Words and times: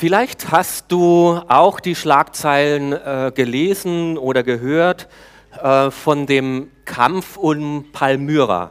Vielleicht 0.00 0.50
hast 0.50 0.90
du 0.90 1.42
auch 1.46 1.78
die 1.78 1.94
Schlagzeilen 1.94 2.94
äh, 2.94 3.32
gelesen 3.34 4.16
oder 4.16 4.42
gehört 4.42 5.08
äh, 5.62 5.90
von 5.90 6.24
dem 6.24 6.70
Kampf 6.86 7.36
um 7.36 7.92
Palmyra. 7.92 8.70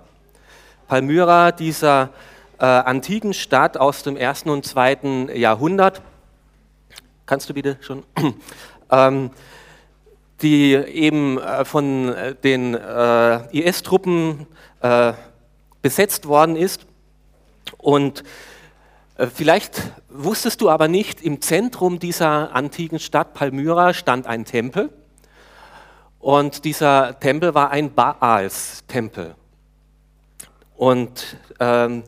Palmyra, 0.88 1.52
dieser 1.52 2.10
äh, 2.58 2.66
antiken 2.66 3.36
Stadt 3.36 3.78
aus 3.78 4.02
dem 4.02 4.18
ersten 4.18 4.50
und 4.50 4.66
zweiten 4.66 5.30
Jahrhundert. 5.30 6.02
Kannst 7.28 7.48
du 7.48 7.54
bitte 7.54 7.78
schon? 7.82 8.02
ähm, 8.92 9.30
die 10.42 10.74
eben 10.74 11.38
äh, 11.38 11.64
von 11.64 12.12
den 12.44 12.74
äh, 12.74 13.56
IS-Truppen 13.56 14.48
äh, 14.82 15.14
besetzt 15.84 16.28
worden 16.28 16.56
ist. 16.56 16.88
Und 17.78 18.22
äh, 18.22 18.24
vielleicht 19.28 19.82
wusstest 20.10 20.62
du 20.62 20.70
aber 20.70 20.88
nicht, 20.88 21.22
im 21.22 21.42
Zentrum 21.42 22.00
dieser 22.00 22.56
antiken 22.56 23.00
Stadt 23.00 23.34
Palmyra 23.34 23.94
stand 23.94 24.28
ein 24.28 24.46
Tempel. 24.46 24.90
Und 26.20 26.66
dieser 26.66 27.20
Tempel 27.20 27.54
war 27.54 27.72
ein 27.72 27.94
Baals-Tempel. 27.94 29.36
Und 30.76 31.38
ähm, 31.60 32.04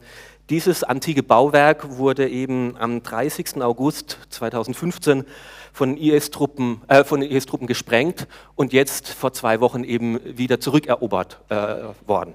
dieses 0.49 0.83
antike 0.83 1.23
Bauwerk 1.23 1.97
wurde 1.97 2.27
eben 2.29 2.75
am 2.77 3.03
30. 3.03 3.61
August 3.61 4.17
2015 4.29 5.25
von 5.71 5.95
IS-Truppen 5.97 6.81
äh, 6.89 7.03
IS 7.25 7.45
gesprengt 7.61 8.27
und 8.55 8.73
jetzt 8.73 9.09
vor 9.09 9.31
zwei 9.33 9.61
Wochen 9.61 9.83
eben 9.83 10.19
wieder 10.37 10.59
zurückerobert 10.59 11.39
äh, 11.49 11.55
worden. 12.05 12.33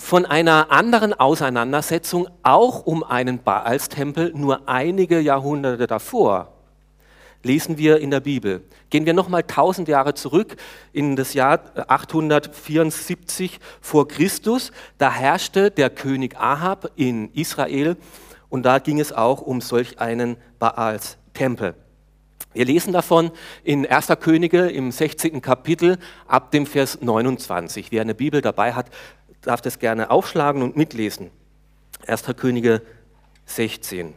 Von 0.00 0.24
einer 0.24 0.72
anderen 0.72 1.12
Auseinandersetzung, 1.12 2.26
auch 2.42 2.84
um 2.84 3.04
einen 3.04 3.42
Baalstempel, 3.42 4.32
nur 4.34 4.66
einige 4.66 5.20
Jahrhunderte 5.20 5.86
davor, 5.86 6.54
lesen 7.44 7.76
wir 7.78 7.98
in 7.98 8.10
der 8.10 8.20
Bibel. 8.20 8.62
Gehen 8.88 9.04
wir 9.04 9.12
nochmal 9.12 9.42
1000 9.42 9.86
Jahre 9.88 10.14
zurück 10.14 10.56
in 10.92 11.14
das 11.16 11.34
Jahr 11.34 11.60
874 11.86 13.60
vor 13.80 14.08
Christus. 14.08 14.72
Da 14.98 15.12
herrschte 15.12 15.70
der 15.70 15.90
König 15.90 16.36
Ahab 16.36 16.90
in 16.96 17.30
Israel 17.34 17.96
und 18.48 18.64
da 18.64 18.78
ging 18.78 18.98
es 18.98 19.12
auch 19.12 19.42
um 19.42 19.60
solch 19.60 20.00
einen 20.00 20.38
Baals-Tempel. 20.58 21.74
Wir 22.52 22.64
lesen 22.64 22.92
davon 22.92 23.30
in 23.62 23.86
1. 23.86 24.08
Könige 24.18 24.66
im 24.66 24.90
16. 24.90 25.40
Kapitel 25.40 25.98
ab 26.26 26.50
dem 26.50 26.66
Vers 26.66 27.00
29. 27.00 27.92
Wer 27.92 28.00
eine 28.00 28.16
Bibel 28.16 28.40
dabei 28.40 28.72
hat, 28.72 28.86
darf 29.42 29.60
das 29.60 29.78
gerne 29.78 30.10
aufschlagen 30.10 30.62
und 30.62 30.76
mitlesen. 30.76 31.30
1. 32.06 32.24
Könige 32.36 32.82
16. 33.46 34.14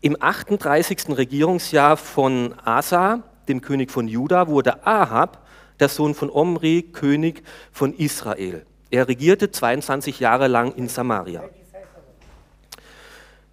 Im 0.00 0.16
38. 0.18 1.16
Regierungsjahr 1.16 1.96
von 1.96 2.54
Asa, 2.64 3.22
dem 3.48 3.60
König 3.60 3.90
von 3.90 4.08
Juda, 4.08 4.48
wurde 4.48 4.86
Ahab, 4.86 5.46
der 5.78 5.88
Sohn 5.88 6.14
von 6.14 6.30
Omri, 6.30 6.82
König 6.92 7.42
von 7.72 7.94
Israel. 7.94 8.64
Er 8.90 9.08
regierte 9.08 9.50
22 9.50 10.20
Jahre 10.20 10.48
lang 10.48 10.74
in 10.74 10.88
Samaria. 10.88 11.44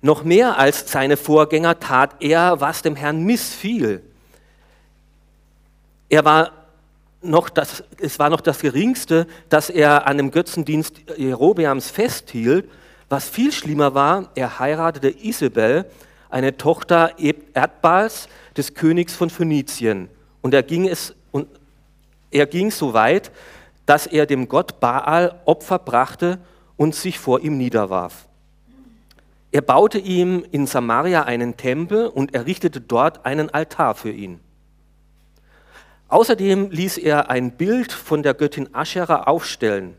Noch 0.02 0.24
mehr 0.24 0.58
als 0.58 0.92
seine 0.92 1.18
Vorgänger 1.18 1.80
tat 1.80 2.16
er, 2.22 2.62
was 2.62 2.82
dem 2.82 2.96
Herrn 2.96 3.24
missfiel. 3.24 4.04
Er 6.10 6.24
war 6.24 6.52
noch 7.22 7.50
das, 7.50 7.84
es 8.00 8.20
war 8.20 8.30
noch 8.30 8.42
das 8.42 8.60
Geringste, 8.60 9.28
dass 9.50 9.70
er 9.70 10.08
an 10.08 10.18
dem 10.18 10.32
Götzendienst 10.32 11.02
Jerobeams 11.18 11.90
festhielt. 11.90 12.70
Was 13.10 13.30
viel 13.30 13.52
schlimmer 13.52 13.94
war, 13.94 14.30
er 14.36 14.60
heiratete 14.60 15.10
Isabel, 15.10 15.86
eine 16.30 16.58
Tochter 16.58 17.16
Erdbals, 17.54 18.28
des 18.58 18.74
Königs 18.74 19.16
von 19.16 19.30
Phönizien. 19.30 20.10
Und 20.42 20.54
er 20.54 20.64
ging, 20.64 20.88
es, 20.88 21.16
und 21.32 21.48
er 22.32 22.48
ging 22.48 22.72
so 22.72 22.94
weit, 22.94 23.32
dass 23.86 24.08
er 24.08 24.26
dem 24.26 24.50
Gott 24.50 24.80
Baal 24.80 25.40
Opfer 25.46 25.80
brachte 25.80 26.40
und 26.76 26.96
sich 26.96 27.20
vor 27.20 27.40
ihm 27.42 27.58
niederwarf. 27.58 28.28
Er 29.52 29.62
baute 29.62 30.00
ihm 30.00 30.46
in 30.52 30.68
Samaria 30.68 31.24
einen 31.24 31.56
Tempel 31.56 32.08
und 32.08 32.34
errichtete 32.34 32.82
dort 32.82 33.26
einen 33.26 33.50
Altar 33.50 33.96
für 33.96 34.12
ihn. 34.12 34.40
Außerdem 36.10 36.72
ließ 36.72 36.98
er 36.98 37.30
ein 37.30 37.52
Bild 37.52 37.92
von 37.92 38.24
der 38.24 38.34
Göttin 38.34 38.74
Aschera 38.74 39.24
aufstellen. 39.24 39.96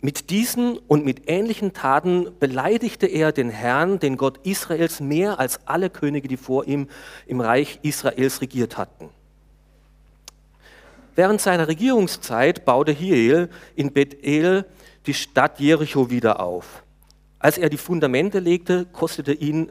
Mit 0.00 0.30
diesen 0.30 0.78
und 0.78 1.04
mit 1.04 1.28
ähnlichen 1.28 1.72
Taten 1.72 2.28
beleidigte 2.40 3.06
er 3.06 3.30
den 3.30 3.50
Herrn, 3.50 4.00
den 4.00 4.16
Gott 4.16 4.38
Israels, 4.44 5.00
mehr 5.00 5.38
als 5.38 5.60
alle 5.66 5.90
Könige, 5.90 6.26
die 6.26 6.36
vor 6.36 6.66
ihm 6.66 6.88
im 7.26 7.40
Reich 7.40 7.78
Israels 7.82 8.40
regiert 8.40 8.76
hatten. 8.76 9.10
Während 11.14 11.40
seiner 11.40 11.68
Regierungszeit 11.68 12.64
baute 12.64 12.92
Hiel 12.92 13.48
in 13.76 13.92
Bethel 13.92 14.64
die 15.06 15.14
Stadt 15.14 15.60
Jericho 15.60 16.10
wieder 16.10 16.40
auf. 16.40 16.82
Als 17.38 17.58
er 17.58 17.68
die 17.68 17.76
Fundamente 17.76 18.38
legte, 18.38 18.86
kostete 18.86 19.32
ihn 19.32 19.70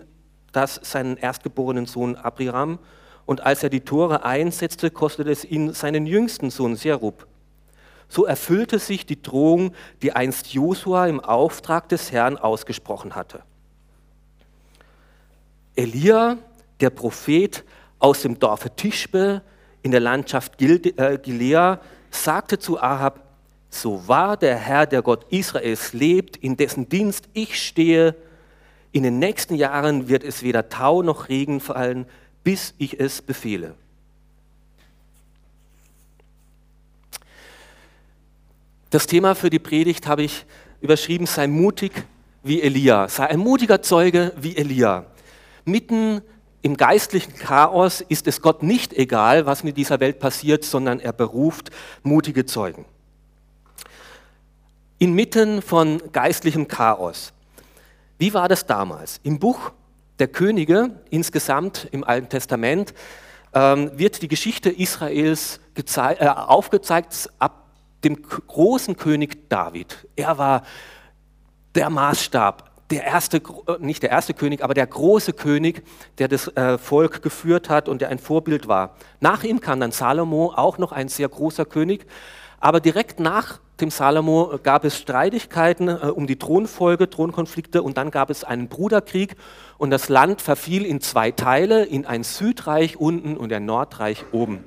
das 0.51 0.79
seinen 0.83 1.17
erstgeborenen 1.17 1.87
Sohn 1.87 2.15
Abriram. 2.15 2.79
Und 3.25 3.41
als 3.41 3.63
er 3.63 3.69
die 3.69 3.81
Tore 3.81 4.25
einsetzte, 4.25 4.91
kostete 4.91 5.31
es 5.31 5.45
ihn 5.45 5.73
seinen 5.73 6.05
jüngsten 6.05 6.49
Sohn 6.49 6.75
Serub. 6.75 7.27
So 8.07 8.25
erfüllte 8.25 8.77
sich 8.79 9.05
die 9.05 9.21
Drohung, 9.21 9.73
die 10.01 10.11
einst 10.11 10.53
Josua 10.53 11.07
im 11.07 11.19
Auftrag 11.19 11.87
des 11.87 12.11
Herrn 12.11 12.37
ausgesprochen 12.37 13.15
hatte. 13.15 13.43
Elia, 15.75 16.37
der 16.81 16.89
Prophet 16.89 17.63
aus 17.99 18.23
dem 18.23 18.37
Dorfe 18.37 18.75
Tischbe 18.75 19.41
in 19.81 19.91
der 19.91 20.01
Landschaft 20.01 20.61
äh, 20.61 21.17
Gilea, 21.21 21.79
sagte 22.09 22.59
zu 22.59 22.81
Ahab, 22.81 23.21
so 23.69 24.07
wahr 24.07 24.35
der 24.35 24.57
Herr, 24.57 24.85
der 24.85 25.01
Gott 25.01 25.25
Israels 25.29 25.93
lebt, 25.93 26.35
in 26.35 26.57
dessen 26.57 26.89
Dienst 26.89 27.29
ich 27.33 27.65
stehe, 27.65 28.15
in 28.91 29.03
den 29.03 29.19
nächsten 29.19 29.55
Jahren 29.55 30.09
wird 30.09 30.25
es 30.25 30.43
weder 30.43 30.67
Tau 30.67 31.01
noch 31.01 31.29
Regen 31.29 31.61
fallen, 31.61 32.05
bis 32.43 32.73
ich 32.77 32.99
es 32.99 33.21
befehle. 33.21 33.75
Das 38.89 39.07
Thema 39.07 39.35
für 39.35 39.49
die 39.49 39.59
Predigt 39.59 40.07
habe 40.07 40.23
ich 40.23 40.45
überschrieben, 40.81 41.25
sei 41.25 41.47
mutig 41.47 41.91
wie 42.43 42.61
Elia, 42.61 43.07
sei 43.07 43.27
ein 43.27 43.39
mutiger 43.39 43.81
Zeuge 43.81 44.33
wie 44.37 44.57
Elia. 44.57 45.05
Mitten 45.63 46.21
im 46.61 46.75
geistlichen 46.75 47.35
Chaos 47.35 48.01
ist 48.01 48.27
es 48.27 48.41
Gott 48.41 48.63
nicht 48.63 48.93
egal, 48.93 49.45
was 49.45 49.63
mit 49.63 49.77
dieser 49.77 49.99
Welt 49.99 50.19
passiert, 50.19 50.63
sondern 50.63 50.99
er 50.99 51.13
beruft 51.13 51.69
mutige 52.03 52.45
Zeugen 52.45 52.85
inmitten 55.01 55.63
von 55.63 55.99
geistlichem 56.11 56.67
Chaos. 56.67 57.33
Wie 58.19 58.35
war 58.35 58.47
das 58.47 58.67
damals? 58.67 59.19
Im 59.23 59.39
Buch 59.39 59.71
der 60.21 60.27
Könige, 60.27 61.01
insgesamt 61.09 61.87
im 61.91 62.03
Alten 62.03 62.29
Testament, 62.29 62.93
ähm, 63.53 63.91
wird 63.95 64.21
die 64.21 64.27
Geschichte 64.27 64.69
Israels 64.69 65.59
äh, 65.75 66.27
aufgezeigt 66.27 67.29
ab 67.39 67.65
dem 68.03 68.21
großen 68.21 68.95
König 68.97 69.49
David. 69.49 70.07
Er 70.15 70.37
war 70.37 70.63
der 71.73 71.89
Maßstab, 71.89 72.69
der 72.91 73.03
erste, 73.03 73.37
äh, 73.37 73.77
nicht 73.79 74.03
der 74.03 74.11
erste 74.11 74.35
König, 74.35 74.63
aber 74.63 74.75
der 74.75 74.85
große 74.85 75.33
König, 75.33 75.83
der 76.19 76.27
das 76.27 76.47
äh, 76.49 76.77
Volk 76.77 77.23
geführt 77.23 77.69
hat 77.69 77.89
und 77.89 78.01
der 78.01 78.09
ein 78.09 78.19
Vorbild 78.19 78.67
war. 78.67 78.95
Nach 79.21 79.43
ihm 79.43 79.59
kam 79.59 79.79
dann 79.79 79.91
Salomo, 79.91 80.53
auch 80.55 80.77
noch 80.77 80.91
ein 80.91 81.07
sehr 81.07 81.29
großer 81.29 81.65
König, 81.65 82.05
aber 82.61 82.79
direkt 82.79 83.19
nach 83.19 83.59
dem 83.81 83.89
Salomo 83.89 84.59
gab 84.61 84.85
es 84.85 84.97
Streitigkeiten 84.97 85.87
äh, 85.87 86.11
um 86.15 86.27
die 86.27 86.37
Thronfolge, 86.37 87.09
Thronkonflikte 87.09 87.81
und 87.81 87.97
dann 87.97 88.11
gab 88.11 88.29
es 88.29 88.43
einen 88.43 88.69
Bruderkrieg 88.69 89.35
und 89.77 89.89
das 89.89 90.07
Land 90.07 90.41
verfiel 90.41 90.85
in 90.85 91.01
zwei 91.01 91.31
Teile, 91.31 91.83
in 91.83 92.05
ein 92.05 92.23
Südreich 92.23 92.97
unten 92.97 93.35
und 93.35 93.51
ein 93.51 93.65
Nordreich 93.65 94.23
oben. 94.31 94.63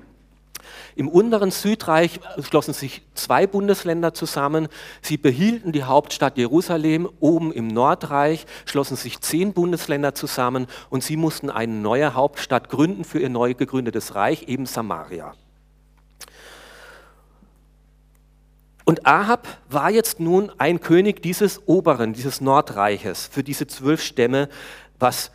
Im 0.96 1.08
unteren 1.08 1.50
Südreich 1.50 2.20
schlossen 2.42 2.74
sich 2.74 3.02
zwei 3.14 3.46
Bundesländer 3.46 4.14
zusammen. 4.14 4.68
Sie 5.02 5.16
behielten 5.16 5.72
die 5.72 5.84
Hauptstadt 5.84 6.38
Jerusalem. 6.38 7.08
Oben 7.20 7.52
im 7.52 7.68
Nordreich 7.68 8.46
schlossen 8.64 8.96
sich 8.96 9.20
zehn 9.20 9.52
Bundesländer 9.52 10.14
zusammen 10.14 10.66
und 10.90 11.02
sie 11.02 11.16
mussten 11.16 11.50
eine 11.50 11.72
neue 11.72 12.14
Hauptstadt 12.14 12.68
gründen 12.68 13.04
für 13.04 13.20
ihr 13.20 13.28
neu 13.28 13.54
gegründetes 13.54 14.14
Reich, 14.14 14.44
eben 14.48 14.66
Samaria. 14.66 15.34
Und 18.84 19.06
Ahab 19.06 19.48
war 19.70 19.90
jetzt 19.90 20.20
nun 20.20 20.52
ein 20.58 20.80
König 20.80 21.22
dieses 21.22 21.66
oberen, 21.66 22.12
dieses 22.12 22.40
Nordreiches, 22.40 23.26
für 23.26 23.42
diese 23.42 23.66
zwölf 23.66 24.02
Stämme, 24.02 24.48
was 24.98 25.30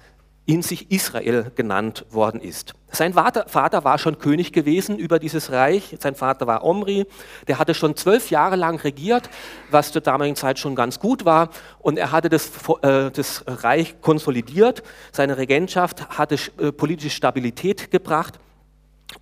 in 0.46 0.64
sich 0.64 0.90
Israel 0.90 1.52
genannt 1.56 2.06
worden 2.10 2.42
ist. 2.42 2.74
Sein 2.92 3.14
Vater, 3.14 3.84
war 3.84 4.00
schon 4.00 4.18
König 4.18 4.52
gewesen 4.52 4.98
über 4.98 5.20
dieses 5.20 5.52
Reich. 5.52 5.96
Sein 6.00 6.16
Vater 6.16 6.48
war 6.48 6.64
Omri. 6.64 7.06
Der 7.48 7.60
hatte 7.60 7.76
schon 7.76 7.96
zwölf 7.96 8.32
Jahre 8.32 8.56
lang 8.56 8.80
regiert, 8.80 9.30
was 9.70 9.92
zur 9.92 10.02
damaligen 10.02 10.36
Zeit 10.36 10.58
schon 10.58 10.76
ganz 10.76 11.00
gut 11.00 11.24
war. 11.24 11.50
Und 11.78 12.00
er 12.00 12.12
hatte 12.12 12.30
das, 12.30 12.50
äh, 12.82 13.12
das 13.12 13.44
Reich 13.46 14.02
konsolidiert. 14.02 14.82
Seine 15.12 15.38
Regentschaft 15.38 16.18
hatte 16.18 16.38
äh, 16.58 16.72
politische 16.72 17.12
Stabilität 17.12 17.92
gebracht. 17.92 18.40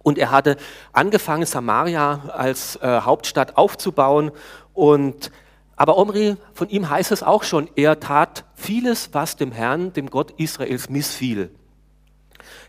Und 0.03 0.17
er 0.17 0.31
hatte 0.31 0.57
angefangen, 0.91 1.45
Samaria 1.45 2.21
als 2.33 2.75
äh, 2.77 3.01
Hauptstadt 3.01 3.57
aufzubauen. 3.57 4.31
Und, 4.73 5.31
aber 5.75 5.97
Omri, 5.97 6.35
von 6.53 6.69
ihm 6.69 6.89
heißt 6.89 7.11
es 7.11 7.23
auch 7.23 7.43
schon, 7.43 7.69
er 7.75 7.99
tat 7.99 8.45
vieles, 8.55 9.09
was 9.13 9.35
dem 9.35 9.51
Herrn, 9.51 9.93
dem 9.93 10.09
Gott 10.09 10.31
Israels 10.37 10.89
missfiel. 10.89 11.51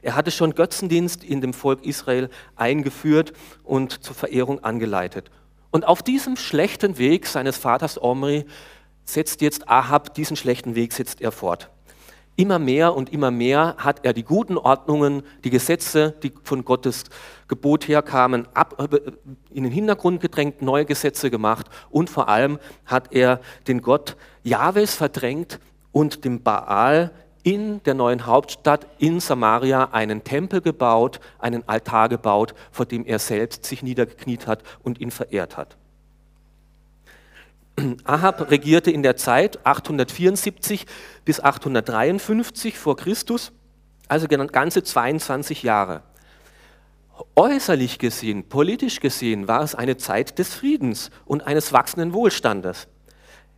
Er 0.02 0.14
hatte 0.14 0.30
schon 0.30 0.54
Götzendienst 0.54 1.24
in 1.24 1.40
dem 1.40 1.52
Volk 1.52 1.84
Israel 1.84 2.30
eingeführt 2.56 3.32
und 3.64 4.02
zur 4.04 4.14
Verehrung 4.14 4.62
angeleitet. 4.62 5.30
Und 5.70 5.86
auf 5.86 6.02
diesem 6.02 6.36
schlechten 6.36 6.98
Weg 6.98 7.26
seines 7.26 7.56
Vaters 7.56 8.00
Omri 8.00 8.46
setzt 9.04 9.40
jetzt 9.40 9.68
Ahab, 9.68 10.14
diesen 10.14 10.36
schlechten 10.36 10.74
Weg 10.74 10.92
setzt 10.92 11.20
er 11.20 11.32
fort. 11.32 11.70
Immer 12.38 12.60
mehr 12.60 12.94
und 12.94 13.12
immer 13.12 13.32
mehr 13.32 13.74
hat 13.78 14.04
er 14.04 14.12
die 14.12 14.22
guten 14.22 14.56
Ordnungen, 14.56 15.24
die 15.42 15.50
Gesetze, 15.50 16.14
die 16.22 16.32
von 16.44 16.64
Gottes 16.64 17.02
Gebot 17.48 17.88
herkamen, 17.88 18.46
ab, 18.54 18.76
äh, 18.78 19.10
in 19.50 19.64
den 19.64 19.72
Hintergrund 19.72 20.20
gedrängt, 20.20 20.62
neue 20.62 20.84
Gesetze 20.84 21.32
gemacht 21.32 21.66
und 21.90 22.08
vor 22.08 22.28
allem 22.28 22.60
hat 22.86 23.12
er 23.12 23.40
den 23.66 23.82
Gott 23.82 24.16
Jahwes 24.44 24.94
verdrängt 24.94 25.58
und 25.90 26.24
dem 26.24 26.44
Baal 26.44 27.10
in 27.42 27.82
der 27.82 27.94
neuen 27.94 28.24
Hauptstadt 28.24 28.86
in 28.98 29.18
Samaria 29.18 29.88
einen 29.90 30.22
Tempel 30.22 30.60
gebaut, 30.60 31.18
einen 31.40 31.68
Altar 31.68 32.08
gebaut, 32.08 32.54
vor 32.70 32.86
dem 32.86 33.04
er 33.04 33.18
selbst 33.18 33.64
sich 33.64 33.82
niedergekniet 33.82 34.46
hat 34.46 34.62
und 34.84 35.00
ihn 35.00 35.10
verehrt 35.10 35.56
hat. 35.56 35.76
Ahab 38.04 38.50
regierte 38.50 38.90
in 38.90 39.02
der 39.02 39.16
Zeit 39.16 39.64
874 39.64 40.86
bis 41.24 41.40
853 41.40 42.78
vor 42.78 42.96
Christus, 42.96 43.52
also 44.08 44.26
ganze 44.26 44.82
22 44.82 45.62
Jahre. 45.62 46.02
Äußerlich 47.34 47.98
gesehen, 47.98 48.48
politisch 48.48 49.00
gesehen, 49.00 49.48
war 49.48 49.62
es 49.62 49.74
eine 49.74 49.96
Zeit 49.96 50.38
des 50.38 50.54
Friedens 50.54 51.10
und 51.24 51.46
eines 51.46 51.72
wachsenden 51.72 52.12
Wohlstandes. 52.12 52.86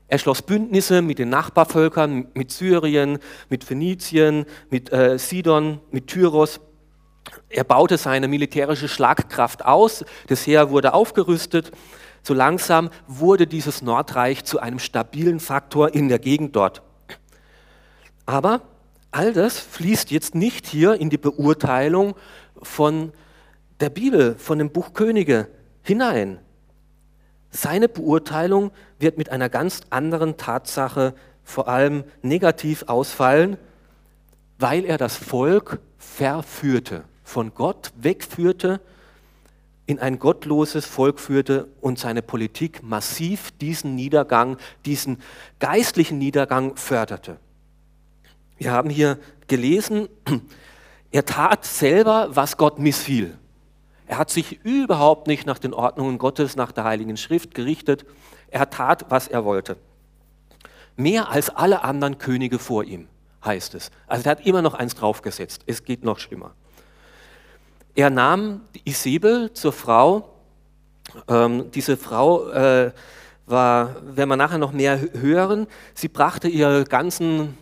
Er 0.09 0.19
schloss 0.19 0.43
Bündnisse 0.43 1.03
mit 1.03 1.19
den 1.19 1.29
Nachbarvölkern, 1.29 2.29
mit 2.35 2.51
Syrien, 2.51 3.19
mit 3.49 3.65
Phönizien, 3.65 4.45
mit 4.71 4.93
äh, 4.93 5.19
Sidon, 5.19 5.81
mit 5.91 6.09
Tyros. 6.09 6.61
Er 7.49 7.65
baute 7.65 7.97
seine 7.97 8.27
militärische 8.27 8.89
Schlagkraft 8.89 9.65
aus, 9.65 10.05
das 10.27 10.47
Heer 10.47 10.71
wurde 10.71 10.95
aufgerüstet 10.95 11.71
so 12.23 12.35
langsam 12.35 12.91
wurde 13.07 13.47
dieses 13.47 13.83
Nordreich 13.83 14.45
zu 14.45 14.61
einem 14.61 14.79
stabilen 14.79 15.41
Faktor 15.41 15.95
in 15.95 16.09
der 16.09 16.19
Gegend 16.19 16.55
dort. 16.55 16.83
Aber 18.27 18.63
all 19.11 19.33
das 19.33 19.59
fließt 19.59 20.11
jetzt 20.11 20.35
nicht 20.35 20.67
hier 20.67 20.95
in 20.95 21.11
die 21.11 21.19
Beurteilung 21.19 22.15
von 22.63 23.13
der 23.81 23.91
Bibel, 23.91 24.35
von 24.37 24.59
dem 24.59 24.71
Buch 24.71 24.93
Könige 24.93 25.49
hinein. 25.83 26.39
Seine 27.51 27.89
Beurteilung 27.89 28.71
wird 28.99 29.19
mit 29.19 29.31
einer 29.31 29.49
ganz 29.49 29.81
anderen 29.91 30.37
Tatsache 30.37 31.15
vor 31.43 31.69
allem 31.69 32.05
negativ 32.23 32.85
ausfallen, 32.87 33.57
weil 34.59 34.85
er 34.85 34.99
das 34.99 35.17
Volk 35.17 35.81
verführte, 35.99 37.05
von 37.25 37.55
Gott 37.55 37.93
wegführte 37.97 38.81
in 39.91 39.99
ein 39.99 40.21
gottloses 40.21 40.87
Volk 40.87 41.19
führte 41.19 41.67
und 41.81 41.99
seine 41.99 42.23
Politik 42.23 42.81
massiv 42.85 43.51
diesen 43.61 43.97
Niedergang, 43.97 44.57
diesen 44.87 45.19
geistlichen 45.59 46.17
Niedergang 46.17 46.77
förderte. 46.77 47.39
Wir 48.57 48.71
haben 48.71 48.89
hier 48.89 49.19
gelesen, 49.49 50.09
er 51.11 51.25
tat 51.25 51.65
selber, 51.65 52.29
was 52.31 52.57
Gott 52.57 52.79
missfiel. 52.79 53.37
Er 54.07 54.19
hat 54.19 54.31
sich 54.31 54.65
überhaupt 54.65 55.27
nicht 55.27 55.45
nach 55.45 55.59
den 55.59 55.75
Ordnungen 55.75 56.19
Gottes, 56.19 56.55
nach 56.55 56.71
der 56.71 56.85
Heiligen 56.85 57.17
Schrift 57.17 57.53
gerichtet. 57.57 58.07
Er 58.49 58.71
tat, 58.71 59.07
was 59.09 59.27
er 59.27 59.45
wollte. 59.45 59.77
Mehr 60.95 61.31
als 61.31 61.51
alle 61.51 61.83
anderen 61.83 62.19
Könige 62.19 62.61
vor 62.61 62.85
ihm, 62.85 63.09
heißt 63.45 63.75
es. 63.75 63.91
Also 64.07 64.25
er 64.27 64.31
hat 64.31 64.47
immer 64.47 64.63
noch 64.63 64.75
eins 64.75 64.95
draufgesetzt. 64.95 65.63
Es 65.67 65.83
geht 65.83 66.05
noch 66.05 66.21
schlimmer. 66.21 66.55
Er 68.01 68.09
nahm 68.09 68.63
Isabel 68.85 69.53
zur 69.53 69.75
Frau. 69.75 70.31
Ähm, 71.29 71.71
diese 71.71 71.99
Frau 71.99 72.49
äh, 72.49 72.93
war, 73.45 73.97
wenn 74.03 74.27
wir 74.27 74.37
nachher 74.37 74.57
noch 74.57 74.73
mehr 74.73 74.99
hören, 75.13 75.67
sie 75.93 76.09
brachte 76.09 76.49
ihren 76.49 76.87
ganzen 76.87 77.59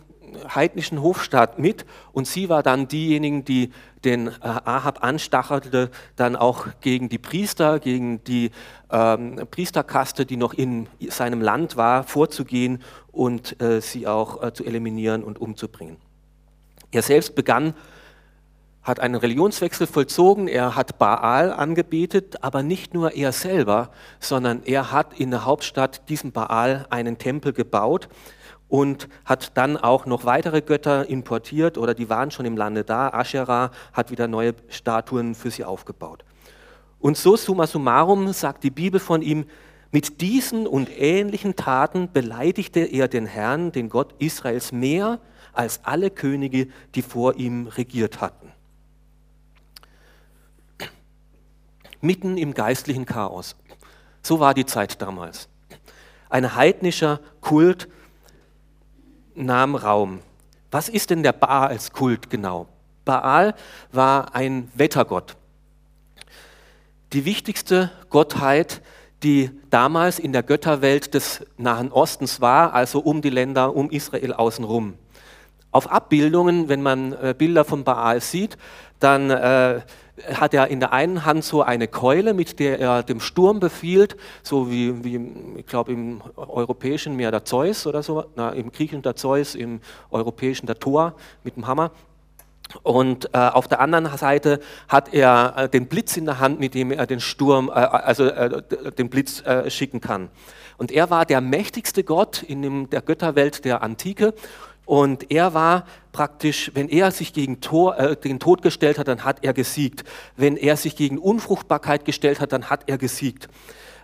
heidnischen 0.47 1.01
Hofstaat 1.01 1.59
mit 1.59 1.85
und 2.13 2.25
sie 2.25 2.47
war 2.47 2.63
dann 2.63 2.87
diejenige, 2.87 3.43
die 3.43 3.71
den 4.05 4.27
äh, 4.27 4.31
Ahab 4.39 5.03
anstachelte, 5.03 5.91
dann 6.15 6.37
auch 6.37 6.67
gegen 6.79 7.09
die 7.09 7.17
Priester, 7.17 7.79
gegen 7.79 8.23
die 8.23 8.51
ähm, 8.89 9.45
Priesterkaste, 9.51 10.25
die 10.25 10.37
noch 10.37 10.53
in 10.53 10.87
seinem 11.09 11.41
Land 11.41 11.75
war, 11.75 12.03
vorzugehen 12.05 12.81
und 13.11 13.61
äh, 13.61 13.81
sie 13.81 14.07
auch 14.07 14.41
äh, 14.41 14.53
zu 14.53 14.63
eliminieren 14.63 15.21
und 15.21 15.41
umzubringen. 15.41 15.97
Er 16.91 17.01
selbst 17.01 17.35
begann 17.35 17.73
hat 18.81 18.99
einen 18.99 19.15
Religionswechsel 19.15 19.87
vollzogen, 19.87 20.47
er 20.47 20.75
hat 20.75 20.97
Baal 20.97 21.51
angebetet, 21.51 22.43
aber 22.43 22.63
nicht 22.63 22.93
nur 22.93 23.13
er 23.13 23.31
selber, 23.31 23.91
sondern 24.19 24.63
er 24.63 24.91
hat 24.91 25.19
in 25.19 25.31
der 25.31 25.45
Hauptstadt 25.45 26.09
diesem 26.09 26.31
Baal 26.31 26.85
einen 26.89 27.17
Tempel 27.17 27.53
gebaut 27.53 28.07
und 28.69 29.09
hat 29.25 29.57
dann 29.57 29.75
auch 29.77 30.05
noch 30.05 30.25
weitere 30.25 30.61
Götter 30.61 31.09
importiert 31.09 31.77
oder 31.77 31.93
die 31.93 32.09
waren 32.09 32.31
schon 32.31 32.45
im 32.45 32.55
Lande 32.55 32.83
da. 32.83 33.09
Asherah 33.09 33.71
hat 33.93 34.11
wieder 34.11 34.27
neue 34.27 34.53
Statuen 34.69 35.35
für 35.35 35.51
sie 35.51 35.65
aufgebaut. 35.65 36.23
Und 36.99 37.17
so 37.17 37.35
summa 37.35 37.67
summarum 37.67 38.31
sagt 38.31 38.63
die 38.63 38.71
Bibel 38.71 38.99
von 38.99 39.21
ihm, 39.21 39.45
mit 39.91 40.21
diesen 40.21 40.67
und 40.67 40.89
ähnlichen 40.99 41.55
Taten 41.55 42.11
beleidigte 42.11 42.81
er 42.81 43.07
den 43.07 43.25
Herrn, 43.25 43.71
den 43.71 43.89
Gott 43.89 44.13
Israels, 44.19 44.71
mehr 44.71 45.19
als 45.51 45.79
alle 45.83 46.11
Könige, 46.11 46.67
die 46.93 47.01
vor 47.01 47.35
ihm 47.35 47.65
regiert 47.65 48.21
hatten. 48.21 48.51
Mitten 52.01 52.37
im 52.37 52.53
geistlichen 52.53 53.05
Chaos. 53.05 53.55
So 54.21 54.39
war 54.39 54.53
die 54.53 54.65
Zeit 54.65 55.01
damals. 55.01 55.49
Ein 56.29 56.55
heidnischer 56.55 57.19
Kult 57.41 57.87
nahm 59.35 59.75
Raum. 59.75 60.19
Was 60.71 60.89
ist 60.89 61.09
denn 61.09 61.23
der 61.23 61.33
Baal 61.33 61.69
als 61.69 61.91
Kult 61.91 62.29
genau? 62.29 62.67
Baal 63.05 63.55
war 63.91 64.35
ein 64.35 64.71
Wettergott. 64.75 65.35
Die 67.13 67.25
wichtigste 67.25 67.89
Gottheit, 68.11 68.83
die 69.23 69.49
damals 69.71 70.19
in 70.19 70.31
der 70.31 70.43
Götterwelt 70.43 71.15
des 71.15 71.43
Nahen 71.57 71.91
Ostens 71.91 72.39
war, 72.39 72.73
also 72.73 72.99
um 72.99 73.23
die 73.23 73.31
Länder 73.31 73.75
um 73.75 73.89
Israel 73.89 74.33
außenrum. 74.33 74.93
Auf 75.71 75.91
Abbildungen, 75.91 76.69
wenn 76.69 76.83
man 76.83 77.13
äh, 77.13 77.33
Bilder 77.35 77.65
von 77.65 77.83
Baal 77.83 78.21
sieht, 78.21 78.57
dann 78.99 79.31
äh, 79.31 79.81
hat 80.33 80.53
er 80.53 80.67
in 80.67 80.79
der 80.79 80.93
einen 80.93 81.25
Hand 81.25 81.43
so 81.43 81.61
eine 81.61 81.87
Keule, 81.87 82.33
mit 82.33 82.59
der 82.59 82.79
er 82.79 83.03
dem 83.03 83.19
Sturm 83.19 83.59
befiehlt, 83.59 84.15
so 84.43 84.69
wie, 84.69 85.03
wie 85.03 85.59
ich 85.59 85.65
glaube, 85.65 85.91
im 85.91 86.21
europäischen 86.35 87.15
mehr 87.15 87.31
der 87.31 87.45
Zeus 87.45 87.87
oder 87.87 88.03
so, 88.03 88.25
na, 88.35 88.49
im 88.49 88.71
griechischen 88.71 89.01
der 89.01 89.15
Zeus, 89.15 89.55
im 89.55 89.81
europäischen 90.11 90.65
der 90.65 90.79
Thor 90.79 91.15
mit 91.43 91.55
dem 91.55 91.67
Hammer. 91.67 91.91
Und 92.83 93.33
äh, 93.33 93.37
auf 93.37 93.67
der 93.67 93.79
anderen 93.79 94.15
Seite 94.17 94.59
hat 94.87 95.13
er 95.13 95.53
äh, 95.57 95.69
den 95.69 95.87
Blitz 95.87 96.17
in 96.17 96.25
der 96.25 96.39
Hand, 96.39 96.59
mit 96.59 96.75
dem 96.75 96.91
er 96.91 97.07
den 97.07 97.19
Sturm, 97.19 97.69
äh, 97.69 97.71
also 97.71 98.25
äh, 98.25 98.61
den 98.91 99.09
Blitz 99.09 99.41
äh, 99.41 99.69
schicken 99.71 100.01
kann. 100.01 100.29
Und 100.77 100.91
er 100.91 101.09
war 101.09 101.25
der 101.25 101.41
mächtigste 101.41 102.03
Gott 102.03 102.43
in 102.43 102.61
dem, 102.61 102.89
der 102.89 103.01
Götterwelt 103.01 103.65
der 103.65 103.81
Antike 103.81 104.33
und 104.89 105.29
er 105.29 105.53
war 105.53 105.85
praktisch, 106.11 106.71
wenn 106.73 106.89
er 106.89 107.11
sich 107.11 107.31
gegen 107.31 107.61
Tor, 107.61 107.99
äh, 107.99 108.15
den 108.15 108.39
Tod 108.39 108.63
gestellt 108.63 108.97
hat, 108.97 109.07
dann 109.07 109.23
hat 109.23 109.43
er 109.43 109.53
gesiegt. 109.53 110.03
Wenn 110.35 110.57
er 110.57 110.77
sich 110.77 110.95
gegen 110.95 111.19
Unfruchtbarkeit 111.19 112.05
gestellt 112.05 112.39
hat, 112.39 112.53
dann 112.53 112.71
hat 112.71 112.85
er 112.87 112.97
gesiegt. 112.97 113.49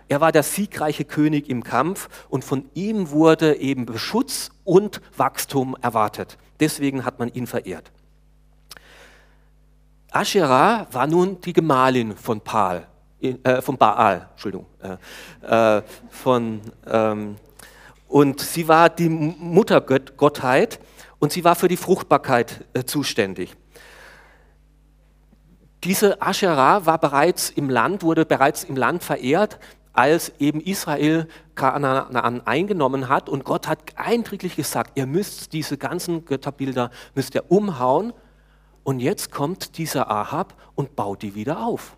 Er 0.06 0.20
war 0.20 0.30
der 0.30 0.44
siegreiche 0.44 1.04
König 1.04 1.50
im 1.50 1.64
Kampf 1.64 2.08
und 2.28 2.44
von 2.44 2.70
ihm 2.74 3.10
wurde 3.10 3.56
eben 3.56 3.84
Beschutz 3.84 4.52
und 4.62 5.00
Wachstum 5.16 5.76
erwartet. 5.82 6.38
Deswegen 6.60 7.04
hat 7.04 7.18
man 7.18 7.32
ihn 7.32 7.48
verehrt. 7.48 7.90
Asherah 10.12 10.86
war 10.92 11.08
nun 11.08 11.40
die 11.40 11.52
Gemahlin 11.52 12.16
von 12.16 12.40
Baal, 12.40 12.86
äh, 13.20 13.60
von 13.60 13.76
Baal, 13.76 14.28
Entschuldigung, 14.30 14.66
äh, 15.42 15.78
äh, 15.78 15.82
von 16.10 16.60
ähm, 16.86 17.38
und 18.08 18.40
sie 18.40 18.68
war 18.68 18.88
die 18.88 19.08
Muttergottheit 19.08 20.80
und 21.18 21.32
sie 21.32 21.44
war 21.44 21.54
für 21.54 21.68
die 21.68 21.76
Fruchtbarkeit 21.76 22.64
äh, 22.72 22.84
zuständig. 22.84 23.56
Diese 25.84 26.20
Aschera 26.20 26.86
war 26.86 26.98
bereits 26.98 27.50
im 27.50 27.70
Land, 27.70 28.02
wurde 28.02 28.24
bereits 28.24 28.64
im 28.64 28.76
Land 28.76 29.04
verehrt, 29.04 29.58
als 29.92 30.32
eben 30.38 30.60
Israel 30.60 31.26
Kanaan 31.54 32.42
eingenommen 32.46 33.08
hat 33.08 33.28
und 33.28 33.44
Gott 33.44 33.66
hat 33.66 33.78
eindrücklich 33.96 34.56
gesagt, 34.56 34.92
ihr 34.94 35.06
müsst 35.06 35.52
diese 35.52 35.78
ganzen 35.78 36.24
Götterbilder 36.24 36.90
müsst 37.14 37.34
ihr 37.34 37.50
umhauen 37.50 38.12
und 38.84 39.00
jetzt 39.00 39.30
kommt 39.30 39.78
dieser 39.78 40.10
Ahab 40.10 40.54
und 40.74 40.96
baut 40.96 41.22
die 41.22 41.34
wieder 41.34 41.64
auf. 41.64 41.96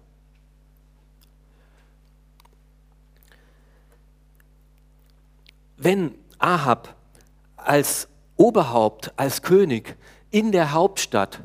Wenn 5.81 6.15
Ahab 6.41 6.97
als 7.57 8.09
Oberhaupt, 8.37 9.13
als 9.17 9.43
König 9.43 9.97
in 10.31 10.51
der 10.51 10.73
Hauptstadt 10.73 11.41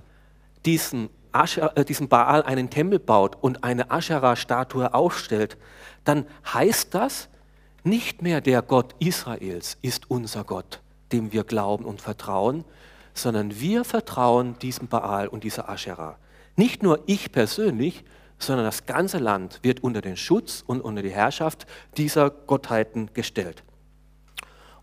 diesen, 0.65 1.09
Ascher, 1.31 1.77
äh, 1.77 1.85
diesen 1.85 2.07
Baal 2.07 2.41
einen 2.41 2.71
Tempel 2.71 2.97
baut 2.97 3.37
und 3.41 3.63
eine 3.63 3.91
Aschera-Statue 3.91 4.91
aufstellt, 4.93 5.57
dann 6.03 6.25
heißt 6.51 6.95
das, 6.95 7.29
nicht 7.83 8.23
mehr 8.23 8.41
der 8.41 8.63
Gott 8.63 8.95
Israels 8.97 9.77
ist 9.83 10.09
unser 10.09 10.43
Gott, 10.43 10.81
dem 11.11 11.31
wir 11.31 11.43
glauben 11.43 11.85
und 11.85 12.01
vertrauen, 12.01 12.65
sondern 13.13 13.59
wir 13.59 13.83
vertrauen 13.83 14.57
diesem 14.59 14.87
Baal 14.87 15.27
und 15.27 15.43
dieser 15.43 15.69
Aschera. 15.69 16.17
Nicht 16.55 16.81
nur 16.81 17.01
ich 17.05 17.31
persönlich, 17.31 18.03
sondern 18.39 18.65
das 18.65 18.87
ganze 18.87 19.19
Land 19.19 19.59
wird 19.61 19.83
unter 19.83 20.01
den 20.01 20.17
Schutz 20.17 20.63
und 20.65 20.81
unter 20.81 21.03
die 21.03 21.11
Herrschaft 21.11 21.67
dieser 21.97 22.31
Gottheiten 22.31 23.11
gestellt. 23.13 23.63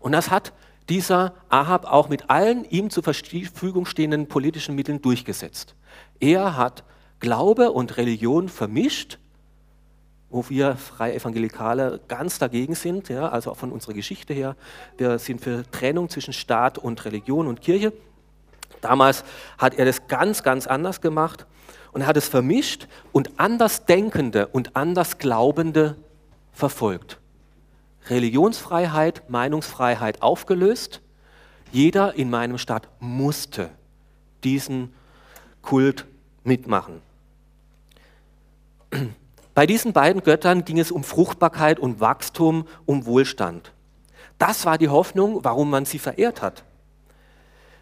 Und 0.01 0.11
das 0.11 0.29
hat 0.29 0.51
dieser 0.89 1.33
Ahab 1.47 1.85
auch 1.85 2.09
mit 2.09 2.29
allen 2.29 2.65
ihm 2.65 2.89
zur 2.89 3.03
Verfügung 3.03 3.85
stehenden 3.85 4.27
politischen 4.27 4.75
Mitteln 4.75 5.01
durchgesetzt. 5.01 5.75
Er 6.19 6.57
hat 6.57 6.83
Glaube 7.19 7.71
und 7.71 7.97
Religion 7.97 8.49
vermischt, 8.49 9.19
wo 10.29 10.45
wir 10.49 10.75
Freie 10.75 11.13
Evangelikale 11.13 12.01
ganz 12.07 12.39
dagegen 12.39 12.73
sind, 12.73 13.09
ja, 13.09 13.29
also 13.29 13.51
auch 13.51 13.57
von 13.57 13.71
unserer 13.71 13.93
Geschichte 13.93 14.33
her. 14.33 14.55
Wir 14.97 15.19
sind 15.19 15.41
für 15.41 15.69
Trennung 15.71 16.09
zwischen 16.09 16.33
Staat 16.33 16.77
und 16.77 17.03
Religion 17.05 17.47
und 17.47 17.61
Kirche. 17.61 17.93
Damals 18.79 19.23
hat 19.57 19.75
er 19.75 19.85
das 19.85 20.07
ganz, 20.07 20.41
ganz 20.41 20.67
anders 20.67 21.01
gemacht 21.01 21.45
und 21.91 22.07
hat 22.07 22.17
es 22.17 22.27
vermischt 22.27 22.87
und 23.11 23.39
Andersdenkende 23.39 24.47
und 24.47 24.75
Andersglaubende 24.75 25.97
verfolgt. 26.51 27.20
Religionsfreiheit, 28.09 29.29
Meinungsfreiheit 29.29 30.21
aufgelöst. 30.21 31.01
Jeder 31.71 32.15
in 32.15 32.29
meinem 32.29 32.57
Staat 32.57 32.89
musste 32.99 33.69
diesen 34.43 34.93
Kult 35.61 36.05
mitmachen. 36.43 37.01
Bei 39.53 39.65
diesen 39.65 39.93
beiden 39.93 40.23
Göttern 40.23 40.65
ging 40.65 40.79
es 40.79 40.91
um 40.91 41.03
Fruchtbarkeit 41.03 41.79
und 41.79 41.99
Wachstum, 41.99 42.67
um 42.85 43.05
Wohlstand. 43.05 43.73
Das 44.37 44.65
war 44.65 44.77
die 44.77 44.89
Hoffnung, 44.89 45.43
warum 45.43 45.69
man 45.69 45.85
sie 45.85 45.99
verehrt 45.99 46.41
hat. 46.41 46.63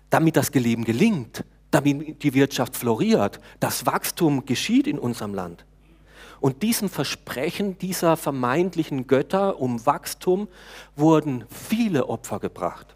Damit 0.09 0.35
das 0.35 0.51
Leben 0.53 0.83
gelingt, 0.83 1.45
damit 1.71 2.23
die 2.23 2.33
Wirtschaft 2.33 2.75
floriert, 2.75 3.39
das 3.59 3.85
Wachstum 3.85 4.45
geschieht 4.45 4.87
in 4.87 4.99
unserem 4.99 5.33
Land. 5.33 5.65
Und 6.39 6.63
diesem 6.63 6.89
Versprechen 6.89 7.77
dieser 7.77 8.15
vermeintlichen 8.17 9.07
Götter 9.07 9.59
um 9.59 9.85
Wachstum 9.85 10.47
wurden 10.95 11.45
viele 11.49 12.07
Opfer 12.07 12.39
gebracht. 12.39 12.95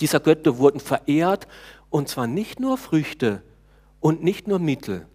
Dieser 0.00 0.20
Götter 0.20 0.58
wurden 0.58 0.80
verehrt 0.80 1.46
und 1.90 2.08
zwar 2.08 2.26
nicht 2.26 2.58
nur 2.58 2.78
Früchte 2.78 3.42
und 4.00 4.24
nicht 4.24 4.48
nur 4.48 4.58
Mittel, 4.58 5.06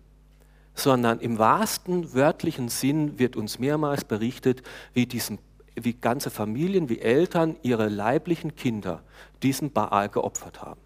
sondern 0.74 1.20
im 1.20 1.38
wahrsten 1.38 2.14
wörtlichen 2.14 2.70
Sinn 2.70 3.20
wird 3.20 3.36
uns 3.36 3.60
mehrmals 3.60 4.06
berichtet, 4.06 4.62
wie, 4.94 5.06
diesen, 5.06 5.40
wie 5.76 5.94
ganze 5.94 6.30
Familien, 6.30 6.88
wie 6.88 7.00
Eltern 7.00 7.58
ihre 7.64 7.90
leiblichen 7.90 8.56
Kinder 8.56 9.04
diesem 9.44 9.72
Baal 9.72 10.08
geopfert 10.08 10.62
haben. 10.62 10.80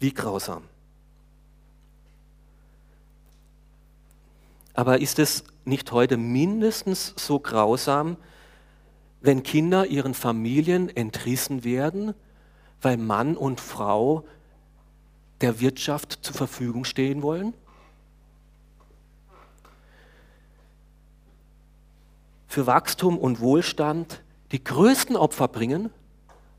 Wie 0.00 0.12
grausam. 0.12 0.64
Aber 4.74 5.00
ist 5.00 5.20
es 5.20 5.44
nicht 5.64 5.92
heute 5.92 6.16
mindestens 6.16 7.14
so 7.16 7.38
grausam, 7.38 8.16
wenn 9.20 9.42
Kinder 9.42 9.86
ihren 9.86 10.12
Familien 10.12 10.94
entrissen 10.94 11.64
werden, 11.64 12.12
weil 12.82 12.96
Mann 12.96 13.36
und 13.36 13.60
Frau 13.60 14.26
der 15.40 15.60
Wirtschaft 15.60 16.18
zur 16.22 16.34
Verfügung 16.34 16.84
stehen 16.84 17.22
wollen? 17.22 17.54
Für 22.48 22.66
Wachstum 22.66 23.16
und 23.16 23.40
Wohlstand 23.40 24.22
die 24.52 24.62
größten 24.62 25.16
Opfer 25.16 25.48
bringen 25.48 25.90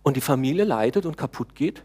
und 0.04 0.18
die 0.18 0.22
Familie 0.22 0.64
leidet 0.64 1.06
und 1.06 1.18
kaputt 1.18 1.54
geht? 1.54 1.84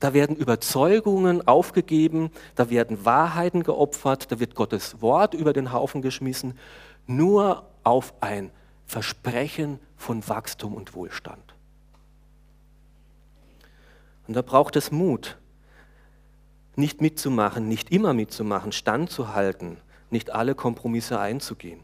Da 0.00 0.14
werden 0.14 0.36
Überzeugungen 0.36 1.46
aufgegeben, 1.46 2.30
da 2.54 2.70
werden 2.70 3.04
Wahrheiten 3.04 3.64
geopfert, 3.64 4.30
da 4.30 4.38
wird 4.38 4.54
Gottes 4.54 5.02
Wort 5.02 5.34
über 5.34 5.52
den 5.52 5.72
Haufen 5.72 6.02
geschmissen, 6.02 6.56
nur 7.06 7.66
auf 7.82 8.14
ein 8.20 8.50
Versprechen 8.86 9.80
von 9.96 10.26
Wachstum 10.28 10.74
und 10.74 10.94
Wohlstand. 10.94 11.42
Und 14.28 14.34
da 14.34 14.42
braucht 14.42 14.76
es 14.76 14.92
Mut, 14.92 15.38
nicht 16.76 17.00
mitzumachen, 17.00 17.66
nicht 17.66 17.90
immer 17.90 18.14
mitzumachen, 18.14 18.70
standzuhalten, 18.70 19.78
nicht 20.10 20.30
alle 20.30 20.54
Kompromisse 20.54 21.18
einzugehen. 21.18 21.80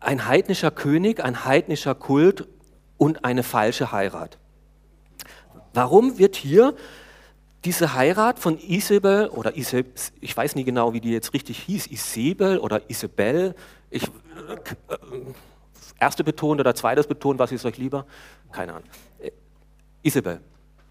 Ein 0.00 0.26
heidnischer 0.26 0.70
König, 0.70 1.24
ein 1.24 1.46
heidnischer 1.46 1.94
Kult 1.94 2.46
und 2.96 3.24
eine 3.24 3.42
falsche 3.42 3.92
Heirat. 3.92 4.38
Warum 5.72 6.18
wird 6.18 6.36
hier 6.36 6.74
diese 7.64 7.94
Heirat 7.94 8.38
von 8.38 8.58
Isabel 8.58 9.28
oder 9.28 9.56
Isabel, 9.56 9.90
ich 10.20 10.36
weiß 10.36 10.54
nie 10.54 10.64
genau, 10.64 10.92
wie 10.92 11.00
die 11.00 11.12
jetzt 11.12 11.32
richtig 11.32 11.58
hieß, 11.60 11.86
Isabel 11.86 12.58
oder 12.58 12.88
Isabel, 12.88 13.54
ich, 13.90 14.04
äh, 14.04 14.08
erste 15.98 16.22
Beton 16.24 16.60
oder 16.60 16.74
zweites 16.74 17.06
Beton, 17.06 17.38
was 17.38 17.52
ist 17.52 17.64
euch 17.64 17.78
lieber? 17.78 18.06
Keine 18.52 18.74
Ahnung. 18.74 18.88
Äh, 19.18 19.30
Isabel, 20.02 20.40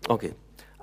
okay. 0.08 0.34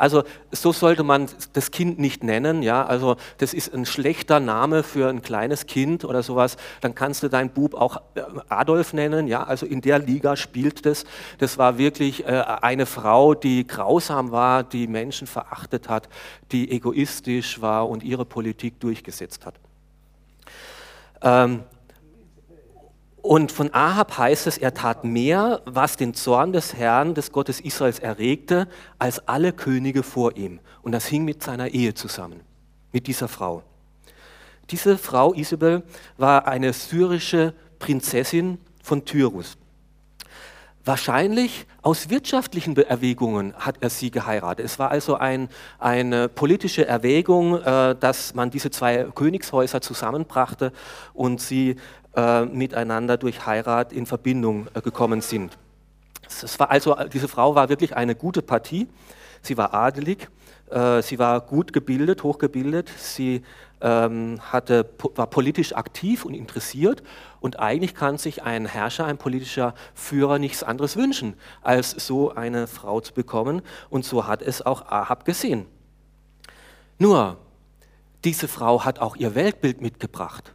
Also 0.01 0.25
so 0.51 0.73
sollte 0.73 1.03
man 1.03 1.29
das 1.53 1.71
Kind 1.71 1.99
nicht 1.99 2.25
nennen, 2.25 2.63
ja, 2.63 2.87
also 2.87 3.17
das 3.37 3.53
ist 3.53 3.75
ein 3.75 3.85
schlechter 3.85 4.41
Name 4.41 4.83
für 4.83 5.11
ein 5.11 5.21
kleines 5.21 5.67
Kind 5.67 6.07
oder 6.07 6.23
sowas, 6.23 6.57
dann 6.81 6.95
kannst 6.95 7.23
du 7.23 7.29
deinen 7.29 7.51
Bub 7.51 7.75
auch 7.75 7.99
äh, 8.15 8.23
Adolf 8.49 8.95
nennen, 8.95 9.29
ja, 9.29 9.43
also 9.43 9.67
in 9.67 9.83
der 9.83 9.99
Liga 9.99 10.37
spielt 10.37 10.87
das. 10.87 11.05
Das 11.37 11.59
war 11.59 11.77
wirklich 11.77 12.25
äh, 12.25 12.29
eine 12.63 12.87
Frau, 12.87 13.35
die 13.35 13.67
grausam 13.67 14.31
war, 14.31 14.63
die 14.63 14.87
Menschen 14.87 15.27
verachtet 15.27 15.91
hat, 15.91 16.09
die 16.51 16.71
egoistisch 16.71 17.61
war 17.61 17.87
und 17.87 18.03
ihre 18.03 18.25
Politik 18.25 18.81
durchgesetzt 18.81 19.45
hat. 19.45 19.55
Ähm, 21.21 21.65
und 23.23 23.53
von 23.53 23.73
Ahab 23.75 24.17
heißt 24.19 24.47
es, 24.47 24.59
er 24.59 24.75
tat 24.75 25.05
mehr, 25.05 25.63
was 25.65 25.97
den 25.97 26.15
Zorn 26.15 26.53
des 26.53 26.75
Herrn, 26.75 27.15
des 27.15 27.33
Gottes 27.33 27.61
Israels 27.61 27.99
erregte, 27.99 28.69
als 28.99 29.27
alle 29.29 29.53
Könige 29.53 30.03
vor 30.03 30.37
ihm. 30.37 30.61
Und 30.83 30.93
das 30.93 31.07
hing 31.07 31.25
mit 31.25 31.43
seiner 31.43 31.69
Ehe 31.69 31.95
zusammen, 31.95 32.41
mit 32.93 33.07
dieser 33.07 33.29
Frau. 33.29 33.63
Diese 34.71 34.97
Frau 34.97 35.35
Isabel 35.35 35.83
war 36.17 36.47
eine 36.47 36.73
syrische 36.73 37.55
Prinzessin 37.79 38.59
von 38.83 39.05
Tyrus. 39.05 39.57
Wahrscheinlich 40.85 41.67
aus 41.83 42.09
wirtschaftlichen 42.09 42.75
Erwägungen 42.77 43.55
hat 43.55 43.77
er 43.81 43.91
sie 43.91 44.11
geheiratet. 44.11 44.65
Es 44.65 44.79
war 44.79 44.91
also 44.91 45.17
ein, 45.17 45.51
eine 45.79 46.29
politische 46.29 46.87
Erwägung, 46.87 47.61
äh, 47.61 47.95
dass 47.95 48.35
man 48.35 48.51
diese 48.51 48.71
zwei 48.71 49.05
Königshäuser 49.15 49.83
zusammenbrachte 49.83 50.73
und 51.13 51.41
sie 51.41 51.77
äh, 52.17 52.45
miteinander 52.47 53.19
durch 53.19 53.47
Heirat 53.47 53.93
in 53.93 54.07
Verbindung 54.07 54.69
äh, 54.73 54.81
gekommen 54.81 55.21
sind. 55.21 55.59
Das 56.41 56.59
war 56.59 56.71
also, 56.71 56.97
diese 57.13 57.29
Frau 57.29 57.55
war 57.55 57.69
wirklich 57.69 57.95
eine 57.95 58.15
gute 58.15 58.41
Partie. 58.41 58.89
Sie 59.43 59.57
war 59.57 59.75
adelig, 59.75 60.29
äh, 60.71 61.03
sie 61.03 61.19
war 61.19 61.41
gut 61.41 61.73
gebildet, 61.73 62.23
hochgebildet, 62.23 62.91
sie 62.97 63.43
hatte, 63.81 64.91
war 65.15 65.27
politisch 65.27 65.75
aktiv 65.75 66.25
und 66.25 66.35
interessiert 66.35 67.03
und 67.41 67.59
eigentlich 67.59 67.95
kann 67.95 68.19
sich 68.19 68.43
ein 68.43 68.67
Herrscher, 68.67 69.07
ein 69.07 69.17
politischer 69.17 69.75
Führer 69.95 70.39
nichts 70.39 70.63
anderes 70.63 70.97
wünschen, 70.97 71.35
als 71.63 71.91
so 71.91 72.35
eine 72.35 72.67
Frau 72.67 73.01
zu 73.01 73.15
bekommen 73.15 73.63
und 73.89 74.05
so 74.05 74.27
hat 74.27 74.43
es 74.43 74.65
auch 74.65 74.87
Ahab 74.87 75.25
gesehen. 75.25 75.67
Nur, 76.99 77.39
diese 78.25 78.49
Frau 78.49 78.85
hat 78.85 78.99
auch 78.99 79.17
ihr 79.17 79.35
Weltbild 79.35 79.81
mitgebracht. 79.81 80.55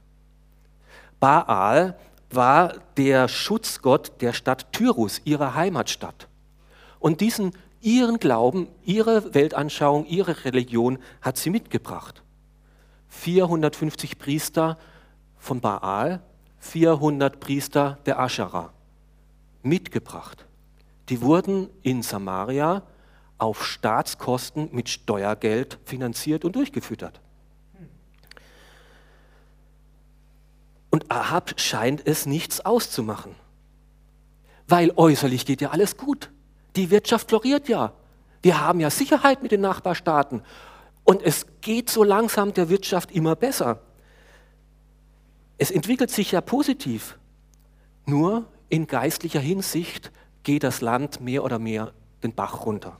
Baal 1.19 1.97
war 2.29 2.75
der 2.97 3.27
Schutzgott 3.27 4.21
der 4.21 4.33
Stadt 4.33 4.71
Tyrus, 4.71 5.21
ihrer 5.23 5.55
Heimatstadt. 5.55 6.27
Und 6.99 7.21
diesen 7.21 7.53
ihren 7.85 8.17
Glauben, 8.17 8.67
ihre 8.83 9.33
Weltanschauung, 9.35 10.05
ihre 10.07 10.43
Religion 10.43 10.97
hat 11.21 11.37
sie 11.37 11.51
mitgebracht. 11.51 12.23
450 13.15 14.17
Priester 14.19 14.77
von 15.37 15.61
Baal, 15.61 16.21
400 16.59 17.39
Priester 17.39 17.97
der 18.05 18.19
Aschera 18.19 18.73
mitgebracht. 19.63 20.45
Die 21.09 21.21
wurden 21.21 21.69
in 21.81 22.03
Samaria 22.03 22.83
auf 23.37 23.65
Staatskosten 23.65 24.69
mit 24.71 24.89
Steuergeld 24.89 25.79
finanziert 25.85 26.45
und 26.45 26.55
durchgefüttert. 26.55 27.19
Und 30.89 31.11
Ahab 31.11 31.59
scheint 31.59 32.07
es 32.07 32.25
nichts 32.25 32.61
auszumachen. 32.61 33.35
Weil 34.67 34.93
äußerlich 34.95 35.45
geht 35.45 35.61
ja 35.61 35.71
alles 35.71 35.97
gut. 35.97 36.31
Die 36.75 36.89
Wirtschaft 36.89 37.29
floriert 37.29 37.67
ja. 37.67 37.93
Wir 38.41 38.61
haben 38.61 38.79
ja 38.79 38.89
Sicherheit 38.89 39.43
mit 39.43 39.51
den 39.51 39.61
Nachbarstaaten. 39.61 40.41
Und 41.05 41.21
es 41.21 41.45
geht 41.61 41.89
so 41.89 42.03
langsam 42.03 42.53
der 42.53 42.67
Wirtschaft 42.67 43.11
immer 43.11 43.35
besser. 43.35 43.79
Es 45.57 45.71
entwickelt 45.71 46.11
sich 46.11 46.33
ja 46.33 46.41
positiv. 46.41 47.17
Nur 48.05 48.45
in 48.67 48.87
geistlicher 48.87 49.39
Hinsicht 49.39 50.11
geht 50.43 50.63
das 50.63 50.81
Land 50.81 51.21
mehr 51.21 51.43
oder 51.43 51.59
mehr 51.59 51.93
den 52.23 52.33
Bach 52.33 52.65
runter. 52.65 52.97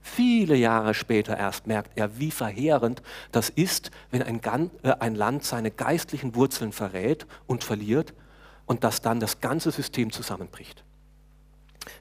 Viele 0.00 0.56
Jahre 0.56 0.94
später 0.94 1.36
erst 1.36 1.66
merkt 1.66 1.92
er, 1.96 2.18
wie 2.18 2.30
verheerend 2.30 3.02
das 3.30 3.50
ist, 3.50 3.90
wenn 4.10 4.22
ein, 4.22 4.40
äh, 4.82 4.94
ein, 4.98 5.14
Land 5.14 5.44
seine 5.44 5.70
geistlichen 5.70 6.34
Wurzeln 6.34 6.72
verrät 6.72 7.26
und 7.46 7.64
verliert 7.64 8.14
und 8.66 8.84
dass 8.84 9.00
dann 9.00 9.20
das 9.20 9.40
ganze 9.40 9.70
System 9.70 10.10
zusammenbricht. 10.10 10.82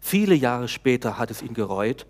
Viele 0.01 0.35
Jahre 0.35 0.67
später 0.67 1.17
hat 1.17 1.31
es 1.31 1.41
ihn 1.41 1.53
gereut 1.53 2.05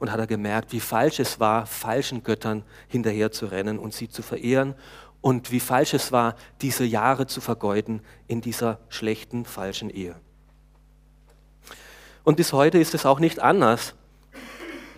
und 0.00 0.10
hat 0.10 0.18
er 0.18 0.26
gemerkt, 0.26 0.72
wie 0.72 0.80
falsch 0.80 1.20
es 1.20 1.38
war, 1.38 1.66
falschen 1.66 2.24
Göttern 2.24 2.64
hinterher 2.88 3.30
zu 3.30 3.46
rennen 3.46 3.78
und 3.78 3.94
sie 3.94 4.08
zu 4.08 4.22
verehren 4.22 4.74
und 5.20 5.52
wie 5.52 5.60
falsch 5.60 5.94
es 5.94 6.10
war, 6.10 6.34
diese 6.62 6.84
Jahre 6.84 7.26
zu 7.26 7.40
vergeuden 7.40 8.00
in 8.26 8.40
dieser 8.40 8.80
schlechten, 8.88 9.44
falschen 9.44 9.90
Ehe. 9.90 10.16
Und 12.24 12.36
bis 12.36 12.52
heute 12.52 12.78
ist 12.78 12.94
es 12.94 13.06
auch 13.06 13.20
nicht 13.20 13.40
anders. 13.40 13.94